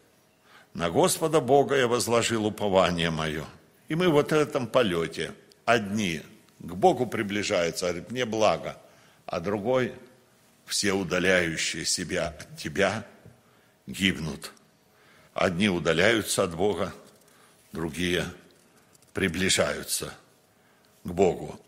«На 0.74 0.90
Господа 0.90 1.40
Бога 1.40 1.76
я 1.76 1.88
возложил 1.88 2.46
упование 2.46 3.10
мое». 3.10 3.46
И 3.88 3.96
мы 3.96 4.10
вот 4.10 4.32
в 4.32 4.36
этом 4.36 4.68
полете 4.68 5.34
одни 5.66 6.22
к 6.60 6.74
Богу 6.74 7.06
приближаются, 7.06 7.88
говорит, 7.88 8.12
мне 8.12 8.26
благо, 8.26 8.78
а 9.26 9.40
другой 9.40 9.94
все 10.66 10.94
удаляющие 10.94 11.86
себя 11.86 12.30
от 12.30 12.58
тебя 12.58 13.06
гибнут. 13.86 14.52
Одни 15.34 15.70
удаляются 15.70 16.44
от 16.44 16.56
Бога, 16.56 16.94
другие 17.72 18.26
приближаются 19.14 20.14
к 21.04 21.12
Богу. 21.12 21.60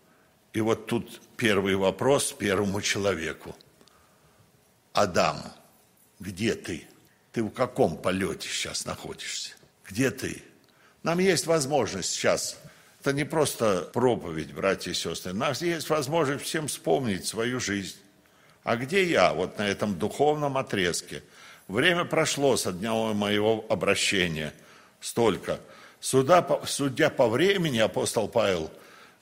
И 0.58 0.62
вот 0.62 0.88
тут 0.88 1.22
первый 1.38 1.76
вопрос 1.76 2.32
первому 2.32 2.82
человеку. 2.82 3.56
Адам, 4.92 5.38
где 6.20 6.56
ты? 6.56 6.88
Ты 7.32 7.44
в 7.44 7.52
каком 7.52 7.96
полете 7.96 8.50
сейчас 8.50 8.84
находишься? 8.84 9.52
Где 9.88 10.10
ты? 10.10 10.42
Нам 11.04 11.20
есть 11.20 11.46
возможность 11.46 12.10
сейчас, 12.10 12.58
это 13.00 13.14
не 13.14 13.24
просто 13.24 13.88
проповедь, 13.94 14.52
братья 14.52 14.90
и 14.90 14.96
сестры, 14.96 15.32
у 15.32 15.36
нас 15.36 15.62
есть 15.62 15.92
возможность 15.92 16.46
всем 16.46 16.68
вспомнить 16.68 17.28
свою 17.28 17.60
жизнь 17.60 17.98
а 18.64 18.78
где 18.78 19.04
я 19.04 19.34
вот 19.34 19.60
на 19.60 19.68
этом 19.68 20.00
духовном 20.00 20.58
отрезке? 20.58 21.22
Время 21.68 22.04
прошло 22.04 22.58
со 22.58 22.74
дня 22.74 22.94
моего 23.14 23.64
обращения. 23.70 24.56
Столько. 25.02 25.60
Суда, 26.00 26.44
судя 26.66 27.12
по 27.12 27.28
времени, 27.28 27.78
апостол 27.78 28.28
Павел 28.28 28.72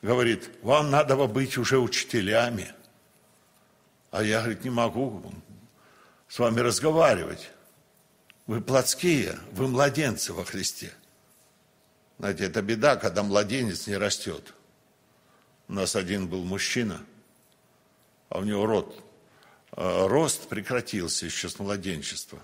говорит, 0.05 0.49
вам 0.61 0.91
надо 0.91 1.15
бы 1.15 1.27
быть 1.27 1.57
уже 1.57 1.79
учителями. 1.79 2.71
А 4.11 4.23
я, 4.23 4.39
говорит, 4.39 4.63
не 4.63 4.69
могу 4.69 5.23
с 6.27 6.39
вами 6.39 6.59
разговаривать. 6.59 7.51
Вы 8.47 8.61
плотские, 8.61 9.37
вы 9.51 9.67
младенцы 9.67 10.33
во 10.33 10.45
Христе. 10.45 10.93
Знаете, 12.19 12.45
это 12.45 12.61
беда, 12.61 12.95
когда 12.95 13.23
младенец 13.23 13.87
не 13.87 13.97
растет. 13.97 14.53
У 15.67 15.73
нас 15.73 15.95
один 15.95 16.27
был 16.27 16.43
мужчина, 16.43 17.03
а 18.29 18.39
у 18.39 18.43
него 18.43 18.65
рот 18.65 19.05
Э, 19.75 20.07
рост 20.07 20.47
прекратился 20.47 21.25
еще 21.25 21.49
с 21.49 21.59
младенчества. 21.59 22.39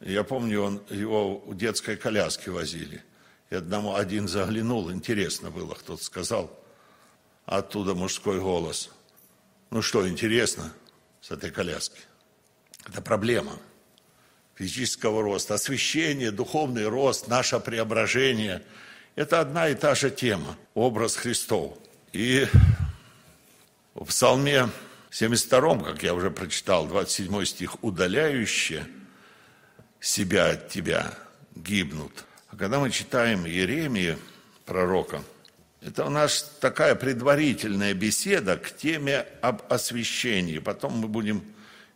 Я 0.00 0.24
помню, 0.24 0.62
он, 0.62 0.82
его 0.88 1.38
в 1.38 1.56
детской 1.56 1.96
коляске 1.96 2.50
возили. 2.50 3.02
И 3.50 3.54
одному 3.54 3.94
один 3.94 4.28
заглянул, 4.28 4.90
интересно 4.90 5.50
было, 5.50 5.74
кто-то 5.74 6.02
сказал. 6.02 6.58
Оттуда 7.46 7.94
мужской 7.94 8.40
голос. 8.40 8.90
Ну 9.70 9.82
что, 9.82 10.08
интересно 10.08 10.72
с 11.20 11.30
этой 11.30 11.50
коляски? 11.50 12.00
Это 12.86 13.02
проблема 13.02 13.58
физического 14.54 15.22
роста. 15.22 15.54
Освящение, 15.54 16.30
духовный 16.30 16.86
рост, 16.86 17.28
наше 17.28 17.60
преображение– 17.60 18.62
это 19.16 19.40
одна 19.40 19.68
и 19.68 19.74
та 19.74 19.94
же 19.94 20.10
тема, 20.10 20.56
образ 20.74 21.16
Христов. 21.16 21.78
И 22.12 22.46
в 23.94 24.06
Псалме 24.06 24.68
72-м, 25.10 25.84
как 25.84 26.02
я 26.02 26.14
уже 26.14 26.30
прочитал, 26.30 26.86
27 26.86 27.44
стих, 27.44 27.84
«Удаляющие 27.84 28.86
себя 30.00 30.50
от 30.50 30.68
тебя 30.68 31.14
гибнут». 31.54 32.24
А 32.48 32.56
когда 32.56 32.80
мы 32.80 32.90
читаем 32.90 33.44
Еремии, 33.44 34.18
пророка, 34.64 35.22
это 35.84 36.06
у 36.06 36.10
нас 36.10 36.50
такая 36.60 36.94
предварительная 36.94 37.92
беседа 37.92 38.56
к 38.56 38.74
теме 38.74 39.26
об 39.42 39.70
освящении. 39.70 40.58
Потом 40.58 40.94
мы 40.94 41.08
будем, 41.08 41.44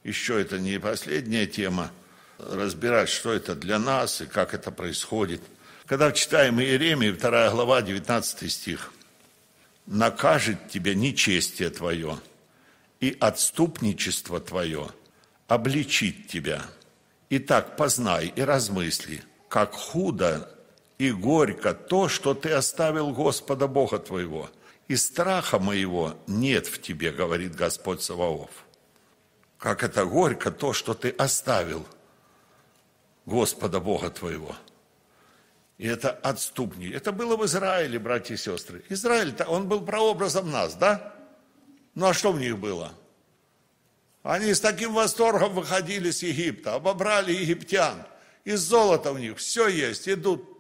еще 0.05 0.39
это 0.39 0.59
не 0.59 0.79
последняя 0.79 1.47
тема, 1.47 1.91
разбирать, 2.39 3.09
что 3.09 3.33
это 3.33 3.55
для 3.55 3.79
нас 3.79 4.21
и 4.21 4.27
как 4.27 4.53
это 4.53 4.71
происходит. 4.71 5.41
Когда 5.87 6.13
читаем 6.13 6.61
Иеремии, 6.61 7.13
2 7.13 7.51
глава, 7.51 7.81
19 7.81 8.53
стих, 8.53 8.93
«Накажет 9.87 10.69
тебя 10.69 10.95
нечестие 10.95 11.71
твое, 11.71 12.19
и 13.01 13.17
отступничество 13.19 14.39
твое 14.39 14.91
обличит 15.47 16.29
тебя. 16.29 16.63
Итак, 17.31 17.79
познай 17.79 18.27
и 18.37 18.43
размысли, 18.43 19.23
как 19.49 19.73
худо 19.73 20.58
и 20.99 21.13
горько 21.13 21.75
то, 21.75 22.09
что 22.09 22.35
ты 22.35 22.51
оставил 22.51 23.13
Господа 23.13 23.69
Бога 23.69 23.99
твоего, 23.99 24.51
и 24.89 24.97
страха 24.97 25.59
моего 25.59 26.17
нет 26.27 26.67
в 26.67 26.83
тебе, 26.83 27.13
говорит 27.13 27.55
Господь 27.55 28.03
Саваоф. 28.03 28.51
Как 29.59 29.85
это 29.85 30.05
горько 30.05 30.51
то, 30.51 30.73
что 30.73 30.95
ты 30.95 31.11
оставил 31.11 31.87
Господа 33.27 33.81
Бога 33.81 34.11
твоего. 34.11 34.57
И 35.77 35.87
это 35.87 36.11
отступник. 36.11 36.95
Это 36.95 37.13
было 37.13 37.37
в 37.37 37.45
Израиле, 37.45 37.99
братья 37.99 38.35
и 38.35 38.39
сестры. 38.39 38.83
Израиль, 38.89 39.35
он 39.47 39.69
был 39.69 39.83
прообразом 39.83 40.51
нас, 40.51 40.75
да? 40.75 41.15
Ну 41.95 42.07
а 42.07 42.15
что 42.15 42.33
в 42.33 42.41
них 42.41 42.59
было? 42.59 42.93
Они 44.23 44.53
с 44.53 44.61
таким 44.61 44.95
восторгом 44.95 45.55
выходили 45.55 46.11
с 46.11 46.23
Египта, 46.23 46.75
обобрали 46.75 47.33
египтян. 47.33 48.05
И 48.45 48.55
золото 48.55 49.13
у 49.13 49.19
них, 49.19 49.39
все 49.39 49.69
есть, 49.69 50.09
идут. 50.09 50.58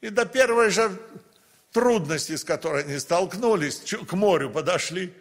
И 0.00 0.10
до 0.10 0.24
первой 0.24 0.70
же 0.70 0.96
трудности, 1.72 2.36
с 2.36 2.44
которой 2.44 2.84
они 2.84 2.98
столкнулись, 2.98 3.82
к 4.08 4.12
морю 4.12 4.50
подошли. 4.50 5.12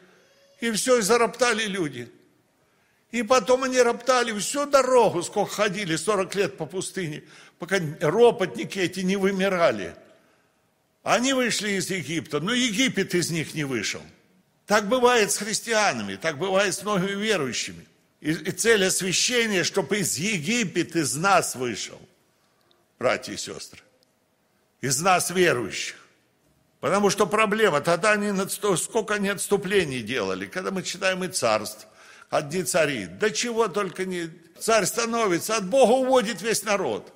И 0.59 0.71
все, 0.71 0.99
и 0.99 1.01
зароптали 1.01 1.65
люди. 1.65 2.11
И 3.11 3.23
потом 3.23 3.63
они 3.63 3.79
роптали 3.79 4.37
всю 4.37 4.65
дорогу, 4.65 5.23
сколько 5.23 5.51
ходили, 5.51 5.95
40 5.95 6.35
лет 6.35 6.57
по 6.57 6.65
пустыне, 6.65 7.23
пока 7.57 7.79
ропотники 8.01 8.79
эти 8.79 8.99
не 8.99 9.15
вымирали. 9.15 9.95
Они 11.03 11.31
вышли 11.31 11.71
из 11.71 11.89
Египта, 11.89 12.41
но 12.41 12.53
Египет 12.53 13.15
из 13.15 13.31
них 13.31 13.53
не 13.53 13.63
вышел. 13.63 14.01
Так 14.65 14.89
бывает 14.89 15.31
с 15.31 15.37
христианами, 15.37 16.17
так 16.17 16.37
бывает 16.37 16.75
с 16.75 16.83
многими 16.83 17.11
верующими. 17.11 17.87
И, 18.19 18.31
и 18.31 18.51
цель 18.51 18.83
освящения, 18.83 19.63
чтобы 19.63 19.99
из 19.99 20.17
Египет 20.17 20.97
из 20.97 21.15
нас 21.15 21.55
вышел, 21.55 22.01
братья 22.99 23.31
и 23.31 23.37
сестры, 23.37 23.79
из 24.81 25.01
нас 25.01 25.29
верующих. 25.29 25.95
Потому 26.79 27.09
что 27.09 27.25
проблема, 27.25 27.81
тогда 27.81 28.11
они, 28.11 28.31
сколько 28.77 29.15
они 29.15 29.29
отступлений 29.29 30.01
делали, 30.01 30.45
когда 30.45 30.71
мы 30.71 30.83
читаем 30.83 31.23
и 31.23 31.27
царств, 31.27 31.87
одни 32.29 32.63
цари, 32.63 33.07
да 33.07 33.29
чего 33.31 33.67
только 33.67 34.05
не, 34.05 34.29
царь 34.59 34.85
становится, 34.85 35.57
от 35.57 35.67
Бога 35.67 35.91
уводит 35.91 36.41
весь 36.41 36.63
народ. 36.63 37.11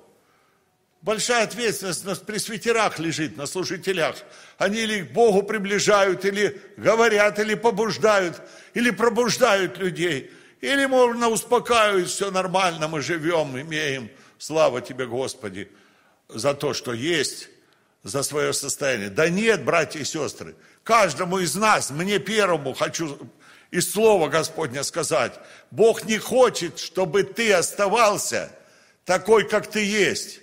Большая 1.00 1.44
ответственность 1.44 2.04
на 2.04 2.14
пресвитерах 2.14 3.00
лежит, 3.00 3.36
на 3.36 3.46
служителях. 3.46 4.16
Они 4.56 4.82
или 4.82 5.02
к 5.02 5.12
Богу 5.12 5.42
приближают, 5.42 6.24
или 6.24 6.60
говорят, 6.76 7.40
или 7.40 7.54
побуждают, 7.54 8.40
или 8.74 8.90
пробуждают 8.90 9.78
людей. 9.78 10.30
Или 10.60 10.86
можно 10.86 11.28
успокаивать, 11.28 12.08
все 12.08 12.30
нормально, 12.30 12.86
мы 12.86 13.00
живем, 13.00 13.60
имеем. 13.60 14.10
Слава 14.38 14.80
тебе, 14.80 15.06
Господи, 15.06 15.68
за 16.34 16.54
то, 16.54 16.74
что 16.74 16.92
есть, 16.92 17.48
за 18.02 18.22
свое 18.22 18.52
состояние. 18.52 19.10
Да 19.10 19.28
нет, 19.28 19.64
братья 19.64 20.00
и 20.00 20.04
сестры, 20.04 20.56
каждому 20.82 21.38
из 21.38 21.54
нас, 21.54 21.90
мне 21.90 22.18
первому 22.18 22.74
хочу 22.74 23.18
из 23.70 23.90
Слова 23.90 24.28
Господня 24.28 24.82
сказать, 24.82 25.32
Бог 25.70 26.04
не 26.04 26.18
хочет, 26.18 26.78
чтобы 26.78 27.22
ты 27.22 27.52
оставался 27.52 28.50
такой, 29.04 29.48
как 29.48 29.66
ты 29.66 29.84
есть. 29.84 30.40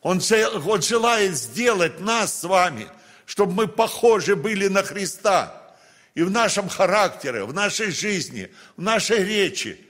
Он, 0.00 0.20
он 0.66 0.82
желает 0.82 1.36
сделать 1.36 2.00
нас 2.00 2.40
с 2.40 2.44
вами, 2.44 2.88
чтобы 3.26 3.52
мы 3.52 3.68
похожи 3.68 4.34
были 4.34 4.68
на 4.68 4.82
Христа. 4.82 5.74
И 6.14 6.22
в 6.22 6.30
нашем 6.30 6.68
характере, 6.68 7.44
в 7.44 7.54
нашей 7.54 7.90
жизни, 7.90 8.52
в 8.76 8.82
нашей 8.82 9.22
речи, 9.22 9.86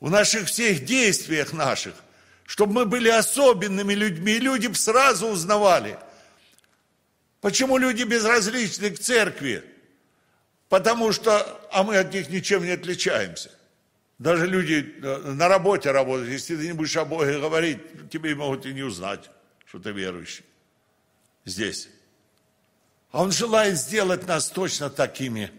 в 0.00 0.10
наших 0.10 0.46
всех 0.46 0.84
действиях 0.84 1.52
наших, 1.52 1.94
чтобы 2.48 2.72
мы 2.72 2.86
были 2.86 3.10
особенными 3.10 3.92
людьми, 3.92 4.32
и 4.32 4.38
люди 4.38 4.72
сразу 4.72 5.26
узнавали. 5.26 5.98
Почему 7.42 7.76
люди 7.76 8.04
безразличны 8.04 8.90
к 8.90 8.98
церкви? 8.98 9.62
Потому 10.70 11.12
что, 11.12 11.60
а 11.70 11.82
мы 11.82 11.98
от 11.98 12.14
них 12.14 12.30
ничем 12.30 12.64
не 12.64 12.70
отличаемся. 12.70 13.50
Даже 14.18 14.46
люди 14.46 14.94
э, 15.02 15.32
на 15.32 15.46
работе 15.48 15.90
работают, 15.90 16.30
если 16.30 16.56
ты 16.56 16.66
не 16.66 16.72
будешь 16.72 16.96
о 16.96 17.04
Боге 17.04 17.38
говорить, 17.38 18.08
тебе 18.10 18.34
могут 18.34 18.64
и 18.64 18.72
не 18.72 18.82
узнать, 18.82 19.28
что 19.66 19.78
ты 19.78 19.92
верующий. 19.92 20.46
Здесь. 21.44 21.90
А 23.12 23.24
Он 23.24 23.30
желает 23.30 23.76
сделать 23.76 24.26
нас 24.26 24.48
точно 24.48 24.88
такими, 24.88 25.52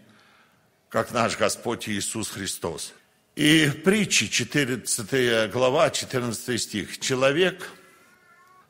как 0.88 1.12
наш 1.12 1.38
Господь 1.38 1.88
Иисус 1.88 2.30
Христос. 2.30 2.94
И 3.36 3.66
в 3.66 3.82
притче 3.82 4.28
14 4.28 5.50
глава, 5.50 5.90
14 5.90 6.60
стих. 6.60 6.98
Человек 6.98 7.70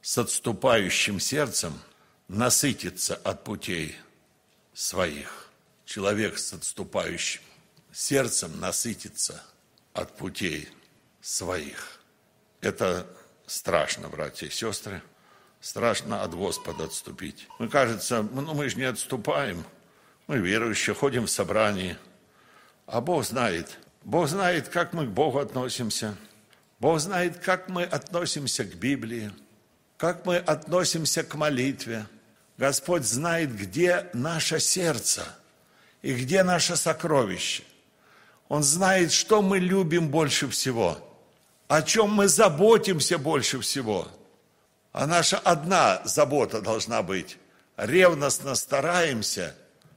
с 0.02 0.18
отступающим 0.18 1.18
сердцем 1.18 1.72
насытится 2.28 3.16
от 3.16 3.42
путей 3.42 3.96
своих. 4.74 5.48
Человек 5.86 6.38
с 6.38 6.52
отступающим 6.52 7.40
сердцем 7.90 8.60
насытится 8.60 9.42
от 9.94 10.16
путей 10.16 10.68
своих. 11.22 12.00
Это 12.60 13.06
страшно, 13.46 14.08
братья 14.08 14.46
и 14.46 14.50
сестры. 14.50 15.02
Страшно 15.60 16.22
от 16.22 16.34
Господа 16.34 16.84
отступить. 16.84 17.48
Мы, 17.58 17.68
кажется, 17.68 18.22
ну 18.22 18.54
мы 18.54 18.68
же 18.68 18.76
не 18.76 18.84
отступаем. 18.84 19.64
Мы 20.26 20.38
верующие, 20.38 20.94
ходим 20.94 21.26
в 21.26 21.30
собрании. 21.30 21.96
А 22.86 23.00
Бог 23.00 23.24
знает. 23.24 23.78
Бог 24.04 24.28
знает, 24.28 24.68
как 24.68 24.92
мы 24.92 25.06
к 25.06 25.10
Богу 25.10 25.38
относимся. 25.38 26.16
Бог 26.78 26.98
знает, 27.00 27.38
как 27.38 27.68
мы 27.68 27.84
относимся 27.84 28.64
к 28.64 28.74
Библии. 28.74 29.30
Как 29.96 30.24
мы 30.24 30.36
относимся 30.36 31.22
к 31.22 31.34
молитве. 31.34 32.06
Господь 32.56 33.04
знает, 33.04 33.54
где 33.54 34.06
наше 34.12 34.60
сердце 34.60 35.24
и 36.02 36.14
где 36.14 36.42
наше 36.42 36.76
сокровище. 36.76 37.64
Он 38.48 38.62
знает, 38.62 39.12
что 39.12 39.42
мы 39.42 39.58
любим 39.58 40.08
больше 40.08 40.48
всего, 40.48 40.98
о 41.68 41.82
чем 41.82 42.10
мы 42.10 42.26
заботимся 42.26 43.16
больше 43.16 43.60
всего. 43.60 44.08
А 44.92 45.06
наша 45.06 45.38
одна 45.38 46.02
забота 46.04 46.60
должна 46.60 47.02
быть. 47.02 47.38
Ревностно 47.76 48.54
стараемся 48.56 49.54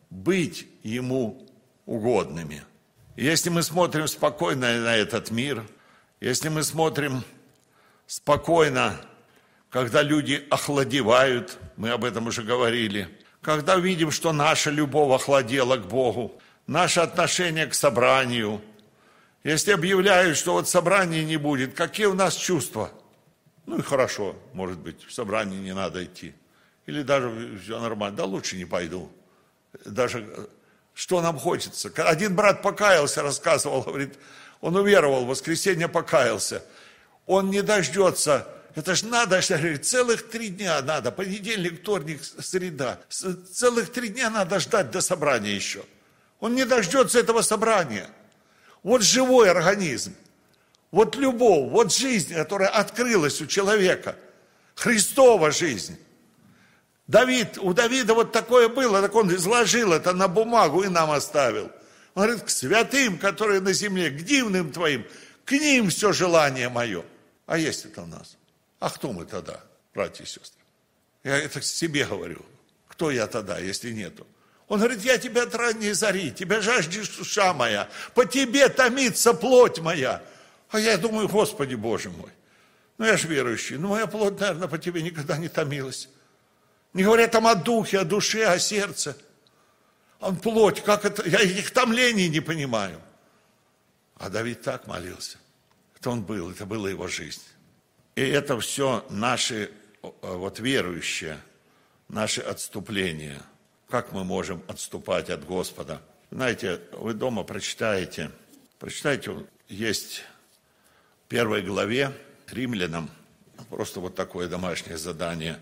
быть 0.10 0.68
Ему 0.84 1.48
угодными. 1.86 2.64
Если 3.16 3.50
мы 3.50 3.62
смотрим 3.62 4.08
спокойно 4.08 4.80
на 4.80 4.96
этот 4.96 5.30
мир, 5.30 5.64
если 6.20 6.50
мы 6.50 6.64
смотрим 6.64 7.24
спокойно, 8.08 9.00
когда 9.70 10.02
люди 10.02 10.44
охладевают, 10.50 11.60
мы 11.78 11.92
об 11.92 12.06
этом 12.06 12.28
уже 12.28 12.42
говорили, 12.42 13.08
когда 13.42 13.76
видим, 13.76 14.10
что 14.10 14.34
наша 14.34 14.72
любовь 14.72 15.14
охладела 15.14 15.78
к 15.78 15.88
Богу, 15.88 16.42
наше 16.66 17.02
отношение 17.02 17.68
к 17.68 17.76
собранию. 17.76 18.62
Если 19.44 19.72
объявляют, 19.72 20.38
что 20.38 20.54
вот 20.54 20.68
собрания 20.68 21.24
не 21.24 21.38
будет, 21.38 21.76
какие 21.76 22.08
у 22.08 22.16
нас 22.16 22.36
чувства? 22.36 22.92
Ну 23.68 23.78
и 23.78 23.82
хорошо, 23.84 24.36
может 24.54 24.80
быть, 24.80 25.04
в 25.04 25.14
собрание 25.14 25.60
не 25.60 25.76
надо 25.76 26.04
идти. 26.04 26.34
Или 26.88 27.04
даже 27.04 27.60
все 27.64 27.80
нормально, 27.80 28.18
да 28.18 28.26
лучше 28.26 28.58
не 28.58 28.66
пойду. 28.66 29.12
Даже 29.86 30.50
что 30.94 31.22
нам 31.22 31.40
хочется. 31.40 31.92
Один 31.96 32.36
брат 32.36 32.62
покаялся, 32.62 33.22
рассказывал, 33.22 33.82
говорит, 33.82 34.14
он 34.62 34.76
уверовал, 34.76 35.26
в 35.26 35.28
воскресенье 35.28 35.88
покаялся. 35.88 36.64
Он 37.26 37.50
не 37.50 37.62
дождется, 37.62 38.48
это 38.76 38.96
ж 38.96 39.04
надо, 39.04 39.40
говорит, 39.48 39.86
целых 39.86 40.30
три 40.30 40.50
дня 40.50 40.82
надо, 40.82 41.12
понедельник, 41.12 41.82
вторник, 41.82 42.22
среда. 42.24 43.00
Целых 43.10 43.92
три 43.92 44.10
дня 44.10 44.30
надо 44.30 44.60
ждать 44.60 44.90
до 44.90 45.02
собрания 45.02 45.54
еще. 45.54 45.84
Он 46.40 46.56
не 46.56 46.66
дождется 46.66 47.20
этого 47.20 47.42
собрания. 47.42 48.10
Вот 48.82 49.04
живой 49.04 49.50
организм, 49.50 50.14
вот 50.92 51.16
любовь, 51.16 51.72
вот 51.72 51.94
жизнь, 51.94 52.34
которая 52.34 52.70
открылась 52.70 53.42
у 53.42 53.48
человека. 53.48 54.16
Христова 54.76 55.52
жизнь. 55.52 55.98
Давид, 57.14 57.60
у 57.60 57.74
Давида 57.74 58.16
вот 58.16 58.32
такое 58.32 58.70
было, 58.70 59.00
так 59.00 59.14
он 59.14 59.32
изложил 59.36 59.94
это 59.94 60.14
на 60.14 60.28
бумагу 60.28 60.82
и 60.82 60.90
нам 60.90 61.12
оставил. 61.12 61.66
Он 62.16 62.24
говорит, 62.24 62.42
к 62.42 62.50
святым, 62.50 63.20
которые 63.20 63.62
на 63.62 63.72
земле, 63.72 64.10
к 64.10 64.24
дивным 64.24 64.72
твоим, 64.72 65.06
к 65.46 65.52
ним 65.52 65.92
все 65.92 66.12
желание 66.12 66.70
мое. 66.70 67.06
А 67.46 67.60
есть 67.60 67.86
это 67.86 68.02
у 68.02 68.08
нас. 68.08 68.36
А 68.80 68.90
кто 68.90 69.14
мы 69.14 69.26
тогда, 69.26 69.60
братья 69.94 70.24
и 70.24 70.28
сестры? 70.28 70.60
Я 71.24 71.38
это 71.38 71.62
себе 71.62 72.04
говорю. 72.06 72.44
Кто 72.88 73.12
я 73.12 73.28
тогда, 73.28 73.60
если 73.60 73.92
нету? 73.92 74.26
Он 74.68 74.80
говорит, 74.80 75.02
я 75.04 75.20
тебя 75.20 75.44
от 75.44 75.54
ранней 75.54 75.92
зари, 75.92 76.32
тебя 76.32 76.62
жаждешь 76.62 77.10
душа 77.10 77.54
моя, 77.54 77.90
по 78.16 78.26
тебе 78.26 78.70
томится 78.70 79.36
плоть 79.36 79.78
моя. 79.78 80.24
А 80.72 80.80
я 80.80 80.98
думаю, 80.98 81.28
Господи 81.28 81.76
Боже 81.76 82.10
мой, 82.10 82.32
ну 82.98 83.06
я 83.06 83.18
же 83.18 83.28
верующий, 83.28 83.78
ну 83.78 83.90
моя 83.90 84.08
плоть, 84.08 84.40
наверное, 84.40 84.68
по 84.68 84.80
тебе 84.80 85.04
никогда 85.04 85.38
не 85.38 85.48
томилась. 85.48 86.10
Не 86.94 87.04
говоря 87.04 87.28
там 87.28 87.48
о 87.48 87.56
духе, 87.56 88.00
о 88.00 88.04
душе, 88.04 88.46
о 88.46 88.60
сердце. 88.60 89.18
Он 90.20 90.36
плоть, 90.38 90.82
как 90.84 91.06
это, 91.06 91.28
я 91.28 91.42
их 91.42 91.72
томлений 91.72 92.30
не 92.30 92.40
понимаю. 92.40 93.02
А 94.16 94.30
Давид 94.30 94.62
так 94.62 94.88
молился. 94.88 95.38
Это 96.00 96.12
он 96.12 96.24
был, 96.24 96.52
это 96.52 96.66
была 96.66 96.90
его 96.90 97.08
жизнь. 97.08 97.42
И 98.16 98.22
это 98.22 98.60
все 98.60 99.06
наши, 99.10 99.72
вот 100.22 100.60
верующие, 100.60 101.40
наши 102.08 102.42
отступления– 102.42 103.42
как 103.94 104.12
мы 104.12 104.24
можем 104.24 104.64
отступать 104.68 105.30
от 105.30 105.46
Господа? 105.46 106.02
Знаете, 106.32 106.82
вы 106.94 107.14
дома 107.14 107.44
прочитаете, 107.44 108.32
прочитайте, 108.80 109.46
есть 109.70 110.24
в 111.26 111.28
первой 111.28 111.62
главе 111.62 112.12
римлянам, 112.48 113.12
просто 113.70 114.00
вот 114.00 114.16
такое 114.16 114.48
домашнее 114.48 114.98
задание. 114.98 115.62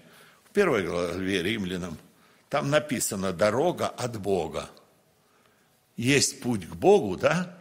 Первой 0.54 0.84
главе 0.84 1.43
римлянам 1.43 1.97
там 2.49 2.70
написано 2.70 3.32
«дорога 3.32 3.88
от 3.88 4.20
Бога». 4.20 4.70
Есть 5.95 6.41
путь 6.41 6.68
к 6.68 6.74
Богу, 6.74 7.16
да? 7.16 7.58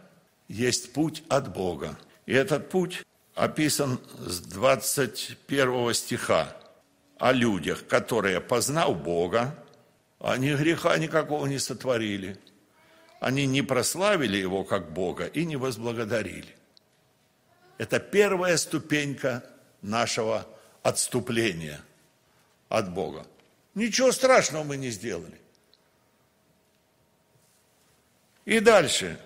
есть 0.51 0.91
путь 0.91 1.23
от 1.29 1.53
Бога. 1.53 1.97
И 2.25 2.33
этот 2.33 2.69
путь 2.69 3.03
описан 3.35 3.99
с 4.19 4.41
21 4.41 5.93
стиха 5.93 6.57
о 7.17 7.31
людях, 7.31 7.87
которые, 7.87 8.41
познав 8.41 9.01
Бога, 9.01 9.55
они 10.19 10.53
греха 10.53 10.97
никакого 10.97 11.45
не 11.47 11.59
сотворили. 11.59 12.37
Они 13.19 13.45
не 13.45 13.61
прославили 13.61 14.37
Его 14.37 14.63
как 14.63 14.91
Бога 14.91 15.25
и 15.25 15.45
не 15.45 15.55
возблагодарили. 15.55 16.55
Это 17.77 17.99
первая 17.99 18.57
ступенька 18.57 19.43
нашего 19.81 20.45
отступления 20.83 21.81
от 22.71 22.93
Бога. 22.93 23.25
Ничего 23.75 24.11
страшного 24.11 24.63
мы 24.63 24.77
не 24.77 24.89
сделали. 24.89 25.39
И 28.45 28.59
дальше, 28.59 29.19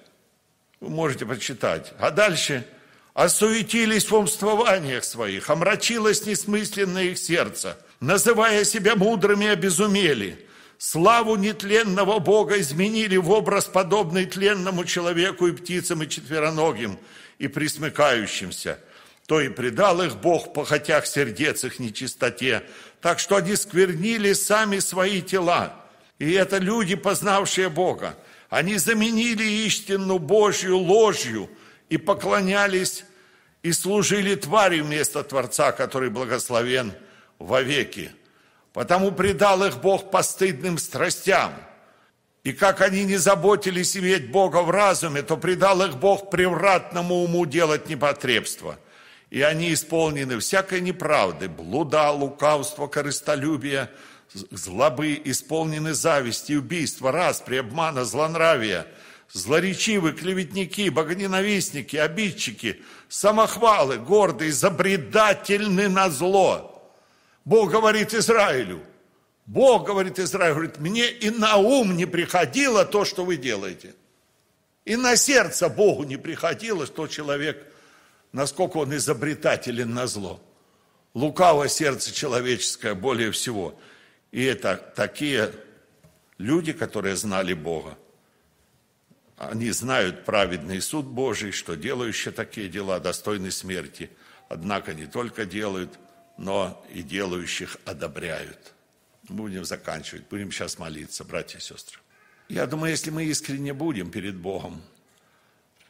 вы 0.79 0.89
можете 0.89 1.25
почитать, 1.25 1.93
а 1.99 2.11
дальше. 2.11 2.67
Осуетились 3.13 4.11
в 4.11 4.15
умствованиях 4.15 5.05
своих, 5.05 5.49
омрачилось 5.49 6.25
несмысленное 6.25 7.03
их 7.03 7.17
сердце, 7.17 7.77
называя 8.01 8.65
себя 8.65 8.97
мудрыми, 8.97 9.47
обезумели, 9.47 10.45
славу 10.77 11.37
нетленного 11.37 12.19
Бога 12.19 12.59
изменили 12.59 13.15
в 13.15 13.31
образ, 13.31 13.65
подобный 13.65 14.25
тленному 14.25 14.83
человеку 14.83 15.47
и 15.47 15.53
птицам, 15.53 16.03
и 16.03 16.09
четвероногим, 16.09 16.99
и 17.37 17.47
присмыкающимся– 17.47 18.79
то 19.27 19.41
и 19.41 19.49
предал 19.49 20.01
их 20.03 20.17
Бог, 20.17 20.53
похотях 20.53 21.07
сердец 21.07 21.63
их 21.63 21.79
нечистоте, 21.79 22.63
так 23.05 23.19
что 23.19 23.35
они 23.35 23.55
сквернили 23.55 24.33
сами 24.33 24.79
свои 24.79 25.21
тела. 25.21 25.75
И 26.17 26.31
это 26.31 26.57
люди, 26.57 26.95
познавшие 26.95 27.69
Бога. 27.69 28.17
Они 28.49 28.77
заменили 28.77 29.43
истину 29.43 30.17
Божью 30.17 30.79
ложью 30.79 31.47
и 31.87 31.97
поклонялись 31.97 33.05
и 33.61 33.73
служили 33.73 34.33
твари 34.33 34.79
вместо 34.79 35.23
Творца, 35.23 35.71
который 35.71 36.09
благословен 36.09 36.93
вовеки. 37.37 38.09
Потому 38.73 39.11
предал 39.11 39.63
их 39.63 39.81
Бог 39.81 40.09
постыдным 40.09 40.79
страстям. 40.79 41.53
И 42.43 42.53
как 42.53 42.81
они 42.81 43.03
не 43.03 43.17
заботились 43.17 43.95
иметь 43.95 44.31
Бога 44.31 44.63
в 44.63 44.71
разуме, 44.71 45.21
то 45.21 45.37
предал 45.37 45.85
их 45.85 45.97
Бог 45.97 46.31
превратному 46.31 47.17
уму 47.23 47.45
делать 47.45 47.87
непотребство– 47.87 48.79
и 49.35 49.41
они 49.41 49.73
исполнены 49.73 50.39
всякой 50.39 50.79
неправды, 50.79 51.49
блуда, 51.49 52.09
лукавства, 52.11 52.87
корыстолюбия, 52.87 53.91
злобы, 54.31 55.21
исполнены 55.25 55.93
зависти, 55.93 56.53
убийства, 56.53 57.11
распри, 57.11 57.57
обмана, 57.57 58.05
злонравия, 58.05 58.87
злоречивы, 59.29 60.13
клеветники, 60.13 60.87
богоненавистники, 60.87 61.97
обидчики, 61.97 62.81
самохвалы, 63.09 63.97
гордые, 63.97 64.53
забредательны 64.53 65.89
на 65.89 66.09
зло. 66.09 66.89
Бог 67.43 67.71
говорит 67.71 68.13
Израилю, 68.13 68.83
Бог 69.45 69.85
говорит 69.85 70.17
Израилю, 70.17 70.55
говорит, 70.55 70.79
мне 70.79 71.11
и 71.11 71.29
на 71.29 71.57
ум 71.57 71.97
не 71.97 72.05
приходило 72.05 72.85
то, 72.85 73.03
что 73.03 73.25
вы 73.25 73.35
делаете. 73.35 73.95
И 74.85 74.95
на 74.95 75.17
сердце 75.17 75.67
Богу 75.67 76.05
не 76.05 76.15
приходило, 76.15 76.85
что 76.85 77.07
человек 77.07 77.74
насколько 78.35 78.77
он 78.77 78.93
изобретателен 78.93 79.93
на 79.93 80.07
зло. 80.07 80.41
Лукаво 81.13 81.69
сердце 81.69 82.13
человеческое 82.13 82.93
более 82.93 83.31
всего. 83.31 83.79
И 84.31 84.43
это 84.43 84.75
такие 84.93 85.53
люди, 86.37 86.73
которые 86.73 87.15
знали 87.15 87.53
Бога. 87.53 87.97
Они 89.37 89.71
знают 89.71 90.25
праведный 90.25 90.81
суд 90.81 91.05
Божий, 91.05 91.51
что 91.51 91.75
делающие 91.75 92.33
такие 92.33 92.67
дела 92.67 92.99
достойны 92.99 93.51
смерти. 93.51 94.09
Однако 94.49 94.93
не 94.93 95.05
только 95.05 95.45
делают, 95.45 95.97
но 96.37 96.85
и 96.93 97.03
делающих 97.03 97.77
одобряют. 97.85 98.73
Будем 99.29 99.63
заканчивать, 99.63 100.27
будем 100.29 100.51
сейчас 100.51 100.77
молиться, 100.77 101.23
братья 101.23 101.59
и 101.59 101.61
сестры. 101.61 101.99
Я 102.49 102.67
думаю, 102.67 102.91
если 102.91 103.11
мы 103.11 103.23
искренне 103.23 103.73
будем 103.73 104.11
перед 104.11 104.35
Богом, 104.35 104.81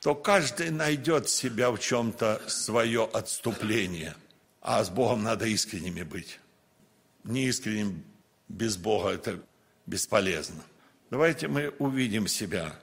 то 0.06 0.14
каждый 0.14 0.70
найдет 0.70 1.30
себя 1.30 1.72
в 1.72 1.80
чем-то 1.80 2.40
свое 2.48 3.10
отступление. 3.12 4.16
А 4.62 4.84
с 4.84 4.92
Богом 4.92 5.24
надо 5.24 5.48
искренними 5.48 6.04
быть. 6.04 6.40
Неискренним 7.24 8.04
без 8.48 8.78
Бога 8.78 9.10
это 9.10 9.42
бесполезно. 9.88 10.62
Давайте 11.10 11.48
мы 11.48 11.70
увидим 11.80 12.28
себя. 12.28 12.80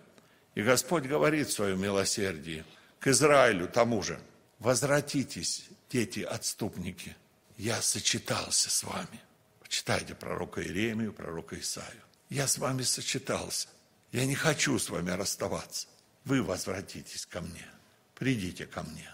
И 0.56 0.62
Господь 0.62 1.04
говорит 1.04 1.46
в 1.46 1.52
своем 1.52 1.80
милосердии 1.80 2.64
к 2.98 3.06
Израилю 3.06 3.68
тому 3.68 4.02
же. 4.02 4.18
Возвратитесь, 4.58 5.66
дети 5.90 6.22
отступники. 6.22 7.14
Я 7.56 7.80
сочетался 7.82 8.68
с 8.68 8.82
вами. 8.82 9.20
Читайте 9.68 10.16
пророка 10.16 10.60
Иеремию, 10.60 11.12
пророка 11.12 11.56
Исаию. 11.56 12.02
Я 12.30 12.48
с 12.48 12.58
вами 12.58 12.82
сочетался. 12.82 13.68
Я 14.10 14.26
не 14.26 14.34
хочу 14.34 14.76
с 14.76 14.90
вами 14.90 15.12
расставаться 15.12 15.86
вы 16.24 16.42
возвратитесь 16.42 17.26
ко 17.26 17.40
мне, 17.40 17.66
придите 18.14 18.66
ко 18.66 18.82
мне. 18.82 19.08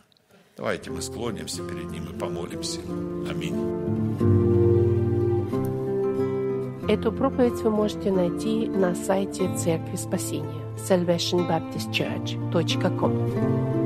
Давайте 0.56 0.90
мы 0.90 1.02
склонимся 1.02 1.62
перед 1.66 1.90
Ним 1.90 2.06
и 2.06 2.18
помолимся. 2.18 2.80
Аминь. 3.30 3.54
Эту 6.88 7.12
проповедь 7.12 7.60
вы 7.62 7.70
можете 7.70 8.10
найти 8.10 8.66
на 8.66 8.94
сайте 8.94 9.54
Церкви 9.56 9.96
Спасения 9.96 10.64
salvationbaptistchurch.com 10.78 13.77